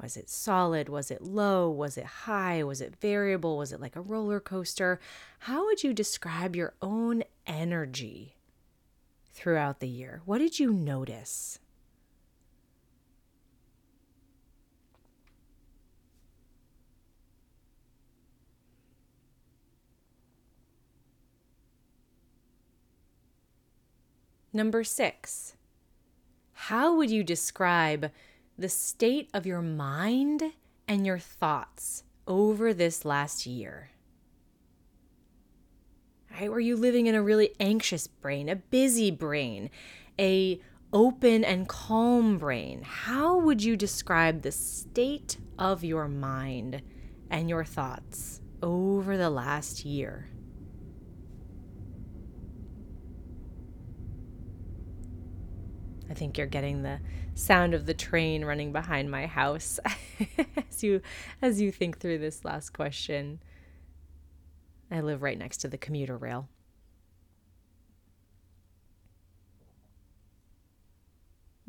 Was 0.03 0.17
it 0.17 0.31
solid? 0.31 0.89
Was 0.89 1.11
it 1.11 1.23
low? 1.23 1.69
Was 1.69 1.99
it 1.99 2.07
high? 2.07 2.63
Was 2.63 2.81
it 2.81 2.97
variable? 3.01 3.59
Was 3.59 3.73
it 3.73 3.81
like 3.81 3.97
a 3.97 4.01
roller 4.01 4.41
coaster? 4.41 4.99
How 5.41 5.67
would 5.67 5.85
you 5.85 5.93
describe 5.93 6.57
your 6.57 6.73
own 6.81 7.23
energy 7.47 8.37
throughout 9.33 9.81
the 9.81 9.89
year? 9.89 10.23
What 10.25 10.39
did 10.39 10.59
you 10.59 10.73
notice? 10.73 11.59
Number 24.53 24.83
six, 24.83 25.55
how 26.55 26.97
would 26.97 27.09
you 27.09 27.23
describe 27.23 28.11
the 28.61 28.69
state 28.69 29.31
of 29.33 29.47
your 29.47 29.63
mind 29.63 30.43
and 30.87 31.07
your 31.07 31.19
thoughts 31.19 32.05
over 32.29 32.75
this 32.75 33.07
last 33.07 33.47
year. 33.47 33.91
Right? 36.31 36.51
Were 36.51 36.61
you 36.61 36.77
living 36.77 37.07
in 37.07 37.15
a 37.15 37.23
really 37.23 37.55
anxious 37.59 38.07
brain, 38.07 38.51
a 38.51 38.57
busy 38.57 39.11
brain, 39.11 39.71
a 40.19 40.61
open 40.93 41.43
and 41.43 41.69
calm 41.69 42.37
brain? 42.37 42.83
How 42.83 43.39
would 43.39 43.63
you 43.63 43.77
describe 43.77 44.43
the 44.43 44.53
state 44.53 45.39
of 45.59 45.83
your 45.83 46.07
mind 46.07 46.83
and 47.31 47.49
your 47.49 47.65
thoughts 47.65 48.43
over 48.63 49.17
the 49.17 49.31
last 49.31 49.87
year? 49.87 50.29
I 56.11 56.15
think 56.15 56.37
you're 56.37 56.49
getting 56.49 56.83
the 56.83 56.99
sound 57.35 57.73
of 57.73 57.87
the 57.87 57.95
train 57.95 58.45
running 58.45 58.73
behind 58.73 59.11
my 59.11 59.27
house 59.27 59.79
as 60.69 60.83
you 60.83 61.01
as 61.41 61.61
you 61.61 61.71
think 61.71 61.99
through 61.99 62.19
this 62.19 62.45
last 62.45 62.71
question. 62.71 63.41
I 64.91 65.01
live 65.01 65.23
right 65.23 65.39
next 65.39 65.59
to 65.59 65.69
the 65.69 65.79
commuter 65.79 66.17
rail. 66.17 66.49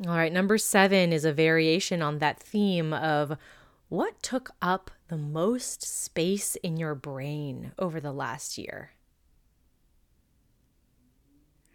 All 0.04 0.16
right, 0.16 0.32
number 0.32 0.58
7 0.58 1.12
is 1.12 1.24
a 1.24 1.32
variation 1.32 2.02
on 2.02 2.18
that 2.18 2.40
theme 2.40 2.92
of 2.92 3.38
what 3.88 4.20
took 4.20 4.50
up 4.60 4.90
the 5.06 5.16
most 5.16 5.82
space 5.82 6.56
in 6.56 6.76
your 6.76 6.96
brain 6.96 7.70
over 7.78 8.00
the 8.00 8.10
last 8.10 8.58
year. 8.58 8.90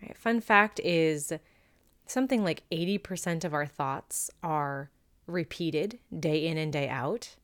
All 0.02 0.10
right, 0.10 0.18
fun 0.18 0.42
fact 0.42 0.82
is 0.84 1.32
something 2.12 2.44
like 2.44 2.64
80% 2.72 3.44
of 3.44 3.54
our 3.54 3.66
thoughts 3.66 4.30
are 4.44 4.90
repeated 5.26 6.00
day 6.18 6.46
in 6.48 6.58
and 6.58 6.72
day 6.72 6.88
out. 6.90 7.36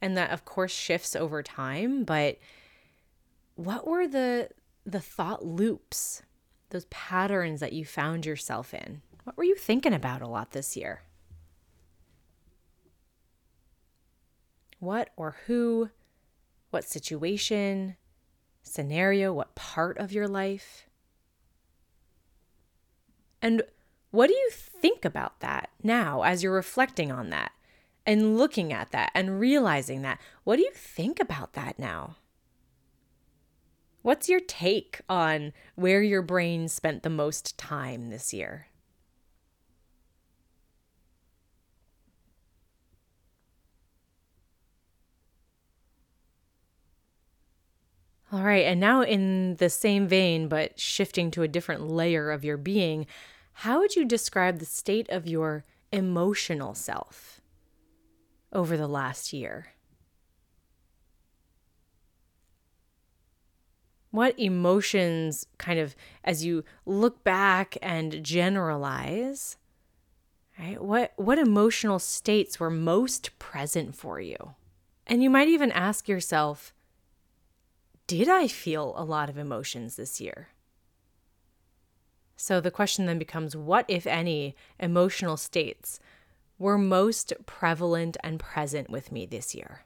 And 0.00 0.16
that 0.16 0.30
of 0.30 0.44
course 0.44 0.72
shifts 0.72 1.16
over 1.16 1.42
time, 1.42 2.04
but 2.04 2.38
what 3.56 3.86
were 3.86 4.06
the 4.06 4.50
the 4.86 5.00
thought 5.00 5.44
loops, 5.44 6.22
those 6.70 6.86
patterns 6.86 7.60
that 7.60 7.72
you 7.72 7.84
found 7.84 8.24
yourself 8.24 8.72
in? 8.72 9.02
What 9.24 9.36
were 9.36 9.44
you 9.44 9.56
thinking 9.56 9.92
about 9.92 10.22
a 10.22 10.28
lot 10.28 10.52
this 10.52 10.76
year? 10.76 11.02
What 14.78 15.10
or 15.16 15.36
who, 15.46 15.90
what 16.70 16.84
situation, 16.84 17.96
scenario, 18.62 19.32
what 19.32 19.54
part 19.54 19.98
of 19.98 20.12
your 20.12 20.28
life? 20.28 20.88
And 23.42 23.62
what 24.10 24.28
do 24.28 24.34
you 24.34 24.50
think 24.52 25.04
about 25.04 25.40
that 25.40 25.70
now 25.82 26.22
as 26.22 26.42
you're 26.42 26.52
reflecting 26.52 27.12
on 27.12 27.30
that 27.30 27.52
and 28.06 28.38
looking 28.38 28.72
at 28.72 28.90
that 28.90 29.10
and 29.14 29.38
realizing 29.38 30.02
that? 30.02 30.18
What 30.44 30.56
do 30.56 30.62
you 30.62 30.72
think 30.72 31.20
about 31.20 31.52
that 31.52 31.78
now? 31.78 32.16
What's 34.02 34.28
your 34.28 34.40
take 34.40 35.00
on 35.08 35.52
where 35.74 36.02
your 36.02 36.22
brain 36.22 36.68
spent 36.68 37.02
the 37.02 37.10
most 37.10 37.58
time 37.58 38.08
this 38.08 38.32
year? 38.32 38.68
All 48.30 48.42
right, 48.42 48.64
and 48.66 48.78
now 48.78 49.02
in 49.02 49.56
the 49.56 49.70
same 49.70 50.06
vein, 50.06 50.48
but 50.48 50.78
shifting 50.78 51.30
to 51.32 51.42
a 51.42 51.48
different 51.48 51.88
layer 51.88 52.30
of 52.30 52.44
your 52.44 52.58
being, 52.58 53.06
how 53.62 53.80
would 53.80 53.96
you 53.96 54.04
describe 54.04 54.60
the 54.60 54.64
state 54.64 55.10
of 55.10 55.26
your 55.26 55.64
emotional 55.90 56.74
self 56.74 57.40
over 58.52 58.76
the 58.76 58.86
last 58.86 59.32
year? 59.32 59.72
What 64.12 64.38
emotions, 64.38 65.44
kind 65.58 65.80
of, 65.80 65.96
as 66.22 66.44
you 66.44 66.62
look 66.86 67.24
back 67.24 67.76
and 67.82 68.22
generalize, 68.22 69.56
right? 70.56 70.80
What, 70.80 71.12
what 71.16 71.40
emotional 71.40 71.98
states 71.98 72.60
were 72.60 72.70
most 72.70 73.36
present 73.40 73.96
for 73.96 74.20
you? 74.20 74.54
And 75.04 75.20
you 75.20 75.30
might 75.30 75.48
even 75.48 75.72
ask 75.72 76.06
yourself, 76.06 76.72
did 78.06 78.28
I 78.28 78.46
feel 78.46 78.94
a 78.96 79.02
lot 79.02 79.28
of 79.28 79.36
emotions 79.36 79.96
this 79.96 80.20
year? 80.20 80.50
So 82.40 82.60
the 82.60 82.70
question 82.70 83.06
then 83.06 83.18
becomes 83.18 83.56
what, 83.56 83.84
if 83.88 84.06
any, 84.06 84.54
emotional 84.78 85.36
states 85.36 85.98
were 86.56 86.78
most 86.78 87.32
prevalent 87.46 88.16
and 88.22 88.38
present 88.38 88.88
with 88.88 89.10
me 89.10 89.26
this 89.26 89.56
year? 89.56 89.80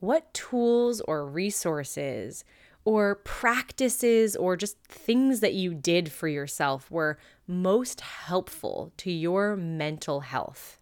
What 0.00 0.32
tools 0.32 1.02
or 1.02 1.26
resources 1.26 2.46
or 2.86 3.16
practices 3.16 4.34
or 4.36 4.56
just 4.56 4.78
things 4.88 5.40
that 5.40 5.52
you 5.52 5.74
did 5.74 6.10
for 6.10 6.28
yourself 6.28 6.90
were 6.90 7.18
most 7.46 8.00
helpful 8.00 8.90
to 8.96 9.10
your 9.12 9.54
mental 9.54 10.20
health? 10.20 10.78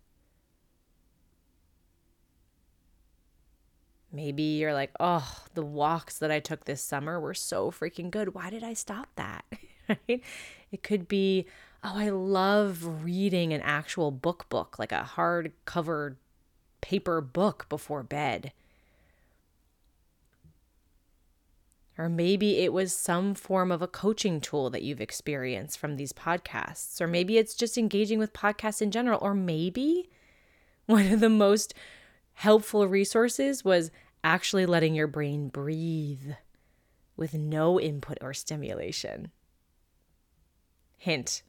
Maybe 4.12 4.42
you're 4.42 4.74
like, 4.74 4.90
oh, 4.98 5.44
the 5.54 5.64
walks 5.64 6.18
that 6.18 6.30
I 6.30 6.40
took 6.40 6.64
this 6.64 6.82
summer 6.82 7.20
were 7.20 7.34
so 7.34 7.70
freaking 7.70 8.10
good. 8.10 8.34
Why 8.34 8.50
did 8.50 8.64
I 8.64 8.74
stop 8.74 9.08
that? 9.16 9.44
right? 9.88 10.22
It 10.72 10.82
could 10.82 11.06
be, 11.06 11.46
oh, 11.84 11.92
I 11.94 12.10
love 12.10 13.04
reading 13.04 13.52
an 13.52 13.60
actual 13.62 14.10
book 14.10 14.48
book, 14.48 14.78
like 14.78 14.92
a 14.92 15.08
hardcover 15.16 16.16
paper 16.80 17.20
book 17.20 17.66
before 17.68 18.02
bed. 18.02 18.52
Or 21.96 22.08
maybe 22.08 22.60
it 22.60 22.72
was 22.72 22.94
some 22.94 23.34
form 23.34 23.70
of 23.70 23.82
a 23.82 23.86
coaching 23.86 24.40
tool 24.40 24.70
that 24.70 24.82
you've 24.82 25.02
experienced 25.02 25.78
from 25.78 25.96
these 25.96 26.14
podcasts. 26.14 26.98
Or 27.00 27.06
maybe 27.06 27.36
it's 27.36 27.54
just 27.54 27.76
engaging 27.76 28.18
with 28.18 28.32
podcasts 28.32 28.80
in 28.80 28.90
general. 28.90 29.18
Or 29.20 29.34
maybe 29.34 30.08
one 30.86 31.12
of 31.12 31.20
the 31.20 31.28
most 31.28 31.74
helpful 32.40 32.88
resources 32.88 33.62
was 33.62 33.90
actually 34.24 34.64
letting 34.64 34.94
your 34.94 35.06
brain 35.06 35.48
breathe 35.48 36.32
with 37.14 37.34
no 37.34 37.78
input 37.78 38.16
or 38.22 38.32
stimulation. 38.32 39.30
Hint 40.96 41.42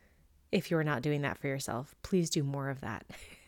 if 0.51 0.69
you're 0.69 0.83
not 0.83 1.01
doing 1.01 1.21
that 1.21 1.38
for 1.38 1.48
yourself, 1.48 1.95
please 2.03 2.29
do 2.29 2.43
more 2.43 2.69
of 2.69 2.81
that. 2.81 3.05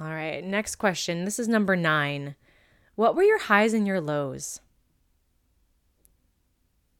All 0.00 0.08
right, 0.08 0.42
next 0.42 0.76
question. 0.76 1.26
This 1.26 1.38
is 1.38 1.46
number 1.46 1.76
nine. 1.76 2.36
What 2.94 3.14
were 3.14 3.22
your 3.22 3.40
highs 3.40 3.74
and 3.74 3.86
your 3.86 4.00
lows? 4.00 4.60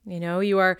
You 0.04 0.20
know, 0.20 0.40
you 0.40 0.58
are 0.58 0.76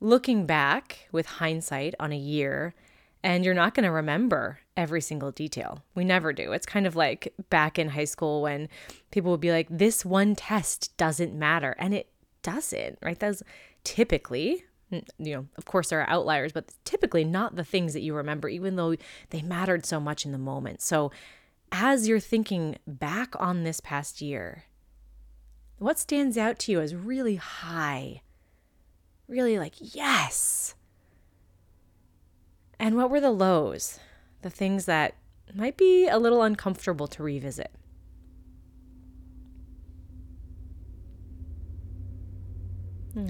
looking 0.00 0.46
back 0.46 1.08
with 1.12 1.26
hindsight 1.26 1.94
on 1.98 2.12
a 2.12 2.16
year 2.16 2.74
and 3.22 3.44
you're 3.44 3.54
not 3.54 3.74
going 3.74 3.84
to 3.84 3.90
remember 3.90 4.60
every 4.76 5.00
single 5.00 5.32
detail. 5.32 5.82
We 5.94 6.04
never 6.04 6.32
do. 6.32 6.52
It's 6.52 6.66
kind 6.66 6.86
of 6.86 6.94
like 6.94 7.34
back 7.50 7.78
in 7.78 7.88
high 7.88 8.04
school 8.04 8.42
when 8.42 8.68
people 9.10 9.32
would 9.32 9.40
be 9.40 9.50
like, 9.50 9.66
this 9.70 10.04
one 10.04 10.36
test 10.36 10.96
doesn't 10.96 11.34
matter. 11.34 11.74
And 11.78 11.92
it 11.92 12.08
doesn't, 12.42 12.98
right? 13.02 13.18
That's 13.18 13.42
typically, 13.82 14.64
you 14.90 15.02
know, 15.34 15.46
of 15.56 15.64
course 15.64 15.88
there 15.88 16.00
are 16.00 16.08
outliers, 16.08 16.52
but 16.52 16.72
typically 16.84 17.24
not 17.24 17.56
the 17.56 17.64
things 17.64 17.94
that 17.94 18.02
you 18.02 18.14
remember, 18.14 18.48
even 18.48 18.76
though 18.76 18.94
they 19.30 19.42
mattered 19.42 19.84
so 19.84 19.98
much 19.98 20.24
in 20.24 20.30
the 20.30 20.38
moment. 20.38 20.80
So 20.82 21.10
as 21.72 22.06
you're 22.06 22.20
thinking 22.20 22.76
back 22.86 23.34
on 23.40 23.64
this 23.64 23.80
past 23.80 24.20
year, 24.20 24.64
what 25.78 25.98
stands 25.98 26.38
out 26.38 26.60
to 26.60 26.72
you 26.72 26.80
as 26.80 26.94
really 26.94 27.36
high? 27.36 28.22
Really 29.28 29.58
like, 29.58 29.74
yes. 29.78 30.74
And 32.78 32.96
what 32.96 33.10
were 33.10 33.20
the 33.20 33.30
lows? 33.30 33.98
The 34.42 34.50
things 34.50 34.84
that 34.84 35.14
might 35.54 35.76
be 35.76 36.08
a 36.08 36.18
little 36.18 36.42
uncomfortable 36.42 37.06
to 37.08 37.22
revisit. 37.22 37.72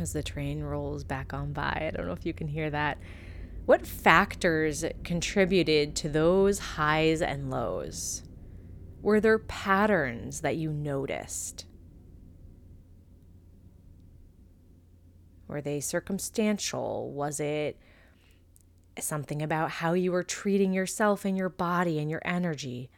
As 0.00 0.12
the 0.12 0.22
train 0.22 0.62
rolls 0.62 1.04
back 1.04 1.32
on 1.32 1.52
by, 1.52 1.86
I 1.86 1.96
don't 1.96 2.06
know 2.06 2.12
if 2.12 2.26
you 2.26 2.34
can 2.34 2.48
hear 2.48 2.70
that. 2.70 2.98
What 3.66 3.86
factors 3.86 4.84
contributed 5.04 5.94
to 5.96 6.08
those 6.08 6.58
highs 6.58 7.22
and 7.22 7.50
lows? 7.50 8.24
Were 9.00 9.20
there 9.20 9.38
patterns 9.38 10.40
that 10.40 10.56
you 10.56 10.72
noticed? 10.72 11.66
Were 15.48 15.60
they 15.60 15.80
circumstantial? 15.80 17.10
Was 17.12 17.40
it 17.40 17.78
something 18.98 19.42
about 19.42 19.70
how 19.70 19.92
you 19.92 20.12
were 20.12 20.22
treating 20.22 20.72
yourself 20.72 21.24
and 21.24 21.36
your 21.36 21.48
body 21.48 21.98
and 21.98 22.10
your 22.10 22.22
energy? 22.24 22.90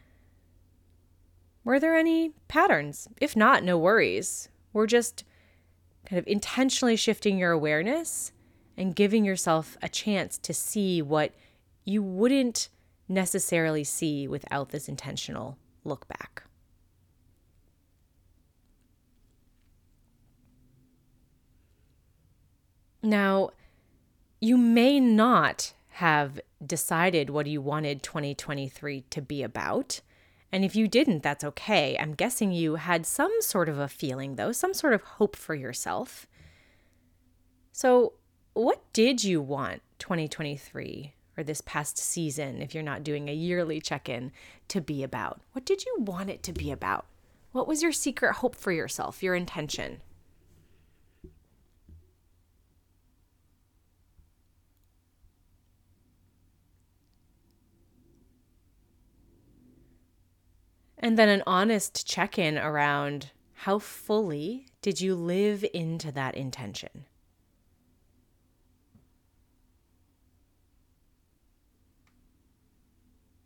Were 1.63 1.79
there 1.79 1.95
any 1.95 2.33
patterns? 2.47 3.07
If 3.19 3.35
not, 3.35 3.63
no 3.63 3.77
worries. 3.77 4.49
We're 4.73 4.87
just 4.87 5.23
kind 6.05 6.19
of 6.19 6.27
intentionally 6.27 6.95
shifting 6.95 7.37
your 7.37 7.51
awareness 7.51 8.31
and 8.77 8.95
giving 8.95 9.25
yourself 9.25 9.77
a 9.81 9.89
chance 9.89 10.37
to 10.39 10.53
see 10.53 11.01
what 11.01 11.33
you 11.83 12.01
wouldn't 12.01 12.69
necessarily 13.07 13.83
see 13.83 14.27
without 14.27 14.69
this 14.69 14.87
intentional 14.87 15.57
look 15.83 16.07
back. 16.07 16.43
Now, 23.01 23.51
you 24.39 24.57
may 24.57 24.99
not 24.99 25.73
have 25.99 26.39
decided 26.65 27.29
what 27.29 27.47
you 27.47 27.61
wanted 27.61 28.03
2023 28.03 29.03
to 29.09 29.21
be 29.21 29.43
about. 29.43 30.01
And 30.51 30.65
if 30.65 30.75
you 30.75 30.87
didn't, 30.87 31.23
that's 31.23 31.43
okay. 31.43 31.97
I'm 31.99 32.13
guessing 32.13 32.51
you 32.51 32.75
had 32.75 33.05
some 33.05 33.31
sort 33.41 33.69
of 33.69 33.77
a 33.77 33.87
feeling, 33.87 34.35
though, 34.35 34.51
some 34.51 34.73
sort 34.73 34.93
of 34.93 35.01
hope 35.03 35.35
for 35.35 35.55
yourself. 35.55 36.27
So, 37.71 38.13
what 38.53 38.81
did 38.93 39.23
you 39.23 39.41
want 39.41 39.81
2023 39.99 41.13
or 41.37 41.43
this 41.43 41.61
past 41.61 41.97
season, 41.97 42.61
if 42.61 42.73
you're 42.73 42.83
not 42.83 43.03
doing 43.03 43.29
a 43.29 43.33
yearly 43.33 43.79
check 43.79 44.09
in, 44.09 44.31
to 44.69 44.81
be 44.81 45.03
about? 45.03 45.39
What 45.53 45.65
did 45.65 45.85
you 45.85 45.95
want 45.99 46.29
it 46.29 46.43
to 46.43 46.53
be 46.53 46.71
about? 46.71 47.05
What 47.51 47.67
was 47.67 47.81
your 47.81 47.91
secret 47.91 48.35
hope 48.35 48.55
for 48.55 48.71
yourself, 48.71 49.23
your 49.23 49.35
intention? 49.35 50.01
And 60.99 61.17
then 61.17 61.29
an 61.29 61.43
honest 61.47 62.05
check 62.05 62.37
in 62.37 62.57
around 62.57 63.31
how 63.53 63.79
fully 63.79 64.67
did 64.81 64.99
you 64.99 65.15
live 65.15 65.65
into 65.73 66.11
that 66.11 66.35
intention? 66.35 67.05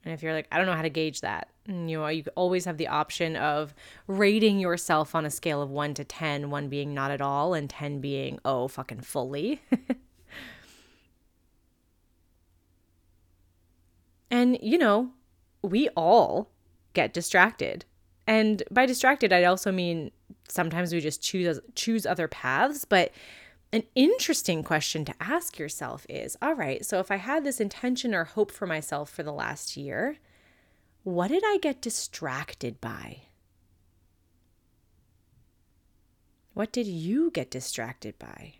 And 0.04 0.14
if 0.14 0.22
you're 0.22 0.34
like, 0.34 0.48
I 0.52 0.58
don't 0.58 0.66
know 0.66 0.74
how 0.74 0.82
to 0.82 0.90
gauge 0.90 1.22
that, 1.22 1.48
you 1.66 1.98
know, 1.98 2.08
you 2.08 2.26
always 2.36 2.66
have 2.66 2.78
the 2.78 2.90
option 2.90 3.38
of 3.38 3.74
rating 4.08 4.60
yourself 4.60 5.16
on 5.16 5.26
a 5.26 5.30
scale 5.30 5.62
of 5.62 5.70
one 5.70 5.94
to 5.94 6.04
10, 6.04 6.50
one 6.50 6.68
being 6.68 6.94
not 6.94 7.10
at 7.10 7.22
all, 7.22 7.54
and 7.54 7.70
10 7.70 8.02
being, 8.02 8.38
oh, 8.44 8.68
fucking 8.68 9.00
fully. 9.00 9.62
and, 14.30 14.58
you 14.62 14.78
know, 14.78 15.12
we 15.62 15.88
all 15.90 16.53
get 16.94 17.14
distracted. 17.14 17.86
And 18.26 18.64
by 18.72 18.86
distracted, 18.86 19.34
I 19.34 19.44
also 19.44 19.72
mean 19.72 20.12
sometimes 20.48 20.94
we 20.94 21.02
just 21.02 21.22
choose 21.22 21.60
choose 21.76 22.06
other 22.06 22.28
paths, 22.28 22.86
but 22.86 23.12
an 23.72 23.84
interesting 23.96 24.64
question 24.64 25.04
to 25.06 25.16
ask 25.20 25.58
yourself 25.58 26.06
is 26.08 26.38
all 26.42 26.54
right, 26.54 26.86
so 26.86 27.00
if 27.00 27.10
I 27.10 27.16
had 27.16 27.44
this 27.44 27.60
intention 27.60 28.14
or 28.14 28.24
hope 28.24 28.52
for 28.52 28.68
myself 28.68 29.10
for 29.10 29.24
the 29.24 29.34
last 29.34 29.76
year, 29.76 30.18
what 31.04 31.30
did 31.30 31.44
I 31.44 31.58
get 31.60 31.82
distracted 31.82 32.80
by? 32.80 33.24
What 36.54 36.72
did 36.72 36.86
you 36.86 37.32
get 37.32 37.50
distracted 37.50 38.20
by? 38.20 38.54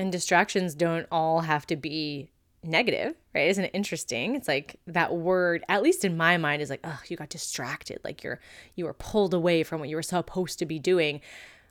And 0.00 0.10
distractions 0.10 0.74
don't 0.74 1.06
all 1.12 1.42
have 1.42 1.66
to 1.66 1.76
be 1.76 2.30
negative, 2.62 3.16
right? 3.34 3.48
Isn't 3.48 3.64
it 3.64 3.70
interesting? 3.74 4.34
It's 4.34 4.48
like 4.48 4.80
that 4.86 5.14
word, 5.14 5.62
at 5.68 5.82
least 5.82 6.06
in 6.06 6.16
my 6.16 6.38
mind, 6.38 6.62
is 6.62 6.70
like, 6.70 6.80
oh, 6.84 7.00
you 7.08 7.18
got 7.18 7.28
distracted, 7.28 8.00
like 8.02 8.24
you're 8.24 8.40
you 8.76 8.86
were 8.86 8.94
pulled 8.94 9.34
away 9.34 9.62
from 9.62 9.78
what 9.78 9.90
you 9.90 9.96
were 9.96 10.02
supposed 10.02 10.58
to 10.58 10.64
be 10.64 10.78
doing. 10.78 11.20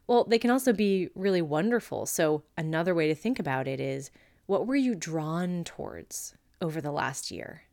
Well, 0.06 0.26
they 0.26 0.38
can 0.38 0.52
also 0.52 0.74
be 0.74 1.10
really 1.16 1.42
wonderful. 1.42 2.06
So 2.06 2.44
another 2.56 2.94
way 2.94 3.08
to 3.08 3.16
think 3.16 3.40
about 3.40 3.68
it 3.68 3.80
is 3.80 4.12
what 4.46 4.68
were 4.68 4.76
you 4.76 4.94
drawn 4.94 5.64
towards 5.64 6.36
over 6.62 6.82
the 6.82 6.92
last 6.92 7.32
year? 7.32 7.64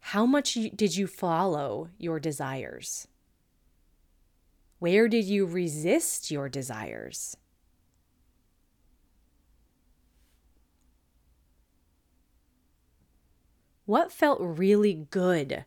How 0.00 0.26
much 0.26 0.58
did 0.74 0.96
you 0.96 1.06
follow 1.06 1.90
your 1.98 2.18
desires? 2.18 3.06
Where 4.80 5.06
did 5.06 5.24
you 5.26 5.46
resist 5.46 6.32
your 6.32 6.48
desires? 6.48 7.36
What 13.86 14.10
felt 14.10 14.40
really 14.40 15.06
good 15.10 15.64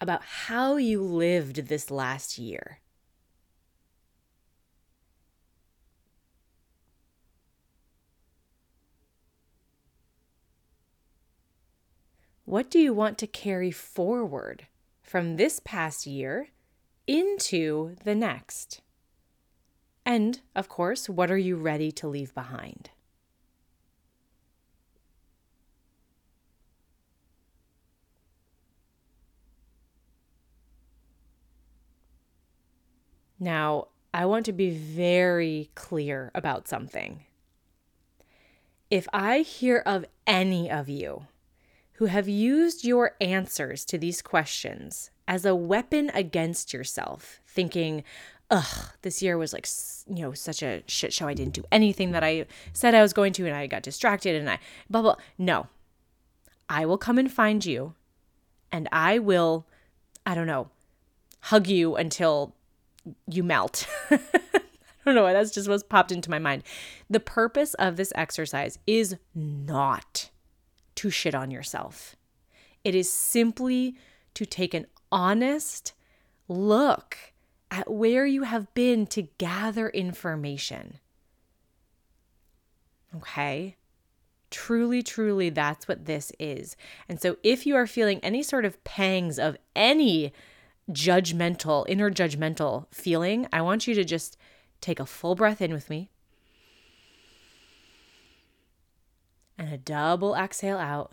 about 0.00 0.22
how 0.22 0.76
you 0.76 1.02
lived 1.02 1.68
this 1.68 1.90
last 1.90 2.38
year? 2.38 2.78
What 12.46 12.70
do 12.70 12.78
you 12.78 12.94
want 12.94 13.18
to 13.18 13.26
carry 13.26 13.70
forward 13.70 14.66
from 15.02 15.36
this 15.36 15.60
past 15.62 16.06
year 16.06 16.48
into 17.06 17.96
the 18.02 18.14
next? 18.14 18.80
And, 20.06 20.40
of 20.56 20.70
course, 20.70 21.10
what 21.10 21.30
are 21.30 21.36
you 21.36 21.56
ready 21.56 21.92
to 21.92 22.08
leave 22.08 22.34
behind? 22.34 22.88
Now, 33.38 33.88
I 34.12 34.26
want 34.26 34.46
to 34.46 34.52
be 34.52 34.70
very 34.70 35.70
clear 35.74 36.30
about 36.34 36.66
something. 36.66 37.24
If 38.90 39.06
I 39.12 39.40
hear 39.40 39.82
of 39.84 40.06
any 40.26 40.70
of 40.70 40.88
you 40.88 41.26
who 41.94 42.06
have 42.06 42.28
used 42.28 42.84
your 42.84 43.16
answers 43.20 43.84
to 43.84 43.98
these 43.98 44.22
questions 44.22 45.10
as 45.26 45.44
a 45.44 45.54
weapon 45.54 46.10
against 46.14 46.72
yourself, 46.72 47.40
thinking, 47.46 48.02
ugh, 48.50 48.92
this 49.02 49.20
year 49.20 49.36
was 49.36 49.52
like, 49.52 49.68
you 50.08 50.22
know, 50.22 50.32
such 50.32 50.62
a 50.62 50.82
shit 50.86 51.12
show. 51.12 51.28
I 51.28 51.34
didn't 51.34 51.54
do 51.54 51.64
anything 51.70 52.12
that 52.12 52.24
I 52.24 52.46
said 52.72 52.94
I 52.94 53.02
was 53.02 53.12
going 53.12 53.32
to, 53.34 53.46
and 53.46 53.54
I 53.54 53.66
got 53.66 53.82
distracted, 53.82 54.36
and 54.36 54.48
I 54.48 54.58
blah, 54.88 55.02
blah. 55.02 55.16
No, 55.36 55.66
I 56.68 56.86
will 56.86 56.98
come 56.98 57.18
and 57.18 57.30
find 57.30 57.64
you, 57.64 57.94
and 58.72 58.88
I 58.90 59.18
will, 59.18 59.66
I 60.24 60.34
don't 60.34 60.46
know, 60.46 60.70
hug 61.40 61.66
you 61.66 61.94
until 61.96 62.54
you 63.26 63.42
melt. 63.42 63.86
I 64.10 64.18
don't 65.04 65.14
know 65.14 65.22
why 65.22 65.32
that's 65.32 65.50
just 65.50 65.68
what's 65.68 65.82
popped 65.82 66.12
into 66.12 66.30
my 66.30 66.38
mind. 66.38 66.64
The 67.08 67.20
purpose 67.20 67.74
of 67.74 67.96
this 67.96 68.12
exercise 68.14 68.78
is 68.86 69.16
not 69.34 70.30
to 70.96 71.10
shit 71.10 71.34
on 71.34 71.50
yourself. 71.50 72.16
It 72.84 72.94
is 72.94 73.12
simply 73.12 73.96
to 74.34 74.44
take 74.44 74.74
an 74.74 74.86
honest 75.10 75.94
look 76.48 77.16
at 77.70 77.90
where 77.90 78.26
you 78.26 78.42
have 78.42 78.72
been 78.74 79.06
to 79.08 79.22
gather 79.22 79.88
information. 79.88 80.98
Okay? 83.16 83.76
Truly, 84.50 85.02
truly, 85.02 85.50
that's 85.50 85.86
what 85.86 86.06
this 86.06 86.32
is. 86.38 86.76
And 87.08 87.20
so, 87.20 87.36
if 87.42 87.66
you 87.66 87.76
are 87.76 87.86
feeling 87.86 88.20
any 88.20 88.42
sort 88.42 88.64
of 88.64 88.82
pangs 88.84 89.38
of 89.38 89.56
any 89.76 90.32
judgmental, 90.90 91.84
inner 91.88 92.10
judgmental 92.10 92.86
feeling, 92.90 93.46
I 93.52 93.62
want 93.62 93.86
you 93.86 93.94
to 93.94 94.04
just 94.04 94.36
take 94.80 95.00
a 95.00 95.06
full 95.06 95.34
breath 95.34 95.60
in 95.60 95.72
with 95.72 95.90
me 95.90 96.10
and 99.58 99.72
a 99.72 99.78
double 99.78 100.36
exhale 100.36 100.78
out. 100.78 101.12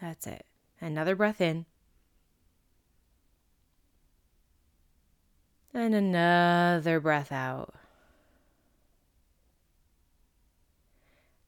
That's 0.00 0.26
it. 0.26 0.46
Another 0.80 1.14
breath 1.14 1.40
in. 1.40 1.66
And 5.74 5.94
another 5.94 7.00
breath 7.00 7.32
out. 7.32 7.74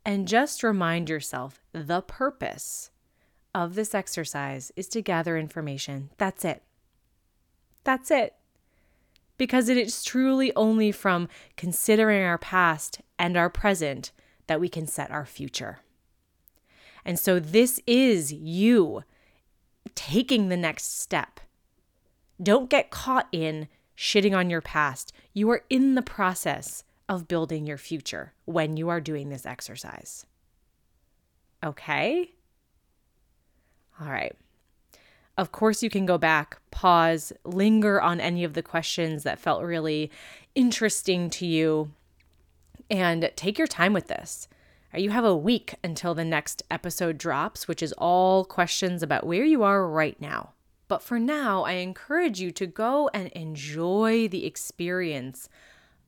And 0.04 0.28
just 0.28 0.62
remind 0.62 1.08
yourself 1.08 1.60
the 1.72 2.02
purpose 2.02 2.90
of 3.54 3.74
this 3.74 3.94
exercise 3.94 4.72
is 4.76 4.88
to 4.88 5.00
gather 5.00 5.38
information. 5.38 6.10
That's 6.18 6.44
it. 6.44 6.62
That's 7.84 8.10
it. 8.10 8.34
Because 9.36 9.68
it 9.68 9.76
is 9.76 10.04
truly 10.04 10.54
only 10.54 10.92
from 10.92 11.28
considering 11.56 12.22
our 12.24 12.38
past 12.38 13.00
and 13.18 13.36
our 13.36 13.50
present 13.50 14.12
that 14.46 14.60
we 14.60 14.68
can 14.68 14.86
set 14.86 15.10
our 15.10 15.24
future. 15.24 15.80
And 17.04 17.18
so, 17.18 17.38
this 17.38 17.80
is 17.86 18.32
you 18.32 19.02
taking 19.94 20.48
the 20.48 20.56
next 20.56 21.00
step. 21.00 21.40
Don't 22.42 22.70
get 22.70 22.90
caught 22.90 23.28
in 23.32 23.68
shitting 23.96 24.36
on 24.36 24.50
your 24.50 24.60
past. 24.60 25.12
You 25.32 25.50
are 25.50 25.62
in 25.68 25.94
the 25.94 26.02
process 26.02 26.84
of 27.08 27.28
building 27.28 27.66
your 27.66 27.76
future 27.76 28.32
when 28.44 28.76
you 28.76 28.88
are 28.88 29.00
doing 29.00 29.28
this 29.28 29.46
exercise. 29.46 30.26
Okay? 31.62 32.33
All 34.00 34.10
right. 34.10 34.34
Of 35.36 35.50
course, 35.50 35.82
you 35.82 35.90
can 35.90 36.06
go 36.06 36.16
back, 36.16 36.58
pause, 36.70 37.32
linger 37.44 38.00
on 38.00 38.20
any 38.20 38.44
of 38.44 38.54
the 38.54 38.62
questions 38.62 39.24
that 39.24 39.40
felt 39.40 39.64
really 39.64 40.10
interesting 40.54 41.28
to 41.30 41.46
you, 41.46 41.90
and 42.88 43.30
take 43.34 43.58
your 43.58 43.66
time 43.66 43.92
with 43.92 44.06
this. 44.06 44.48
You 44.94 45.10
have 45.10 45.24
a 45.24 45.36
week 45.36 45.74
until 45.82 46.14
the 46.14 46.24
next 46.24 46.62
episode 46.70 47.18
drops, 47.18 47.66
which 47.66 47.82
is 47.82 47.92
all 47.94 48.44
questions 48.44 49.02
about 49.02 49.26
where 49.26 49.44
you 49.44 49.64
are 49.64 49.88
right 49.88 50.20
now. 50.20 50.52
But 50.86 51.02
for 51.02 51.18
now, 51.18 51.64
I 51.64 51.72
encourage 51.72 52.40
you 52.40 52.52
to 52.52 52.66
go 52.66 53.10
and 53.12 53.28
enjoy 53.28 54.28
the 54.28 54.46
experience 54.46 55.48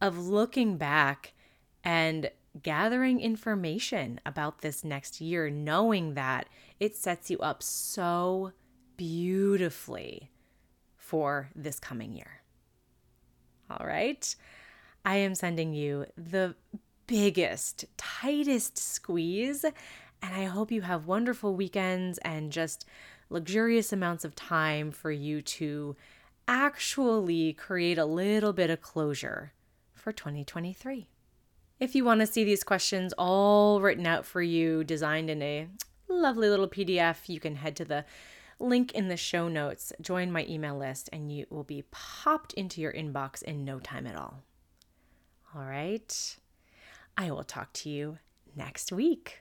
of 0.00 0.28
looking 0.28 0.76
back 0.76 1.32
and 1.82 2.30
gathering 2.62 3.20
information 3.20 4.20
about 4.24 4.60
this 4.60 4.84
next 4.84 5.20
year, 5.20 5.50
knowing 5.50 6.14
that 6.14 6.48
it 6.80 6.96
sets 6.96 7.30
you 7.30 7.38
up 7.38 7.62
so 7.62 8.52
beautifully 8.96 10.30
for 10.96 11.50
this 11.54 11.78
coming 11.78 12.14
year. 12.14 12.42
All 13.70 13.86
right. 13.86 14.34
I 15.04 15.16
am 15.16 15.34
sending 15.34 15.72
you 15.72 16.06
the 16.16 16.54
biggest, 17.06 17.84
tightest 17.96 18.78
squeeze. 18.78 19.64
And 19.64 20.34
I 20.34 20.44
hope 20.44 20.72
you 20.72 20.82
have 20.82 21.06
wonderful 21.06 21.54
weekends 21.54 22.18
and 22.18 22.50
just 22.50 22.86
luxurious 23.30 23.92
amounts 23.92 24.24
of 24.24 24.34
time 24.34 24.90
for 24.90 25.10
you 25.10 25.42
to 25.42 25.96
actually 26.48 27.52
create 27.52 27.98
a 27.98 28.04
little 28.04 28.52
bit 28.52 28.70
of 28.70 28.80
closure 28.80 29.52
for 29.94 30.12
2023. 30.12 31.06
If 31.78 31.94
you 31.94 32.04
want 32.04 32.20
to 32.20 32.26
see 32.26 32.42
these 32.42 32.64
questions 32.64 33.12
all 33.18 33.82
written 33.82 34.06
out 34.06 34.24
for 34.24 34.40
you, 34.40 34.82
designed 34.82 35.28
in 35.28 35.42
a 35.42 35.68
lovely 36.08 36.48
little 36.48 36.68
PDF, 36.68 37.28
you 37.28 37.38
can 37.38 37.56
head 37.56 37.76
to 37.76 37.84
the 37.84 38.06
link 38.58 38.92
in 38.92 39.08
the 39.08 39.16
show 39.16 39.48
notes, 39.48 39.92
join 40.00 40.32
my 40.32 40.46
email 40.48 40.78
list, 40.78 41.10
and 41.12 41.30
you 41.30 41.44
will 41.50 41.64
be 41.64 41.84
popped 41.90 42.54
into 42.54 42.80
your 42.80 42.92
inbox 42.92 43.42
in 43.42 43.64
no 43.64 43.78
time 43.78 44.06
at 44.06 44.16
all. 44.16 44.42
All 45.54 45.64
right. 45.64 46.36
I 47.18 47.30
will 47.30 47.44
talk 47.44 47.72
to 47.74 47.90
you 47.90 48.18
next 48.54 48.90
week. 48.90 49.40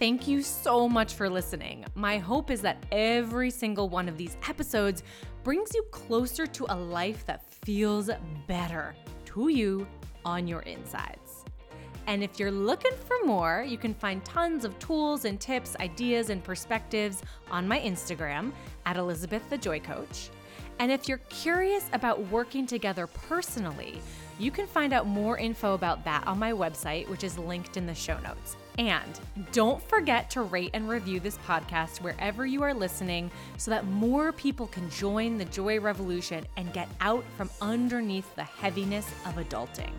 Thank 0.00 0.26
you 0.26 0.40
so 0.40 0.88
much 0.88 1.12
for 1.12 1.28
listening. 1.28 1.84
My 1.94 2.16
hope 2.16 2.50
is 2.50 2.62
that 2.62 2.86
every 2.90 3.50
single 3.50 3.90
one 3.90 4.08
of 4.08 4.16
these 4.16 4.38
episodes 4.48 5.02
brings 5.44 5.74
you 5.74 5.82
closer 5.90 6.46
to 6.46 6.64
a 6.70 6.74
life 6.74 7.26
that 7.26 7.44
feels 7.66 8.08
better 8.46 8.94
to 9.26 9.48
you 9.48 9.86
on 10.24 10.48
your 10.48 10.60
insides. 10.60 11.44
And 12.06 12.24
if 12.24 12.40
you're 12.40 12.50
looking 12.50 12.94
for 13.06 13.18
more, 13.26 13.62
you 13.68 13.76
can 13.76 13.92
find 13.92 14.24
tons 14.24 14.64
of 14.64 14.78
tools 14.78 15.26
and 15.26 15.38
tips, 15.38 15.76
ideas, 15.80 16.30
and 16.30 16.42
perspectives 16.42 17.22
on 17.50 17.68
my 17.68 17.78
Instagram 17.78 18.52
at 18.86 18.96
Elizabeth 18.96 19.42
the 19.50 19.58
Joy 19.58 19.80
Coach. 19.80 20.30
And 20.78 20.90
if 20.90 21.08
you're 21.08 21.20
curious 21.28 21.84
about 21.92 22.18
working 22.30 22.66
together 22.66 23.06
personally, 23.06 24.00
you 24.38 24.50
can 24.50 24.66
find 24.66 24.94
out 24.94 25.06
more 25.06 25.36
info 25.36 25.74
about 25.74 26.06
that 26.06 26.26
on 26.26 26.38
my 26.38 26.52
website, 26.52 27.06
which 27.10 27.22
is 27.22 27.36
linked 27.36 27.76
in 27.76 27.84
the 27.84 27.94
show 27.94 28.18
notes. 28.20 28.56
And 28.80 29.20
don't 29.52 29.82
forget 29.90 30.30
to 30.30 30.40
rate 30.40 30.70
and 30.72 30.88
review 30.88 31.20
this 31.20 31.36
podcast 31.46 32.00
wherever 32.00 32.46
you 32.46 32.62
are 32.62 32.72
listening 32.72 33.30
so 33.58 33.70
that 33.70 33.84
more 33.84 34.32
people 34.32 34.68
can 34.68 34.88
join 34.88 35.36
the 35.36 35.44
joy 35.44 35.78
revolution 35.78 36.46
and 36.56 36.72
get 36.72 36.88
out 37.02 37.22
from 37.36 37.50
underneath 37.60 38.34
the 38.36 38.42
heaviness 38.42 39.06
of 39.26 39.34
adulting. 39.34 39.92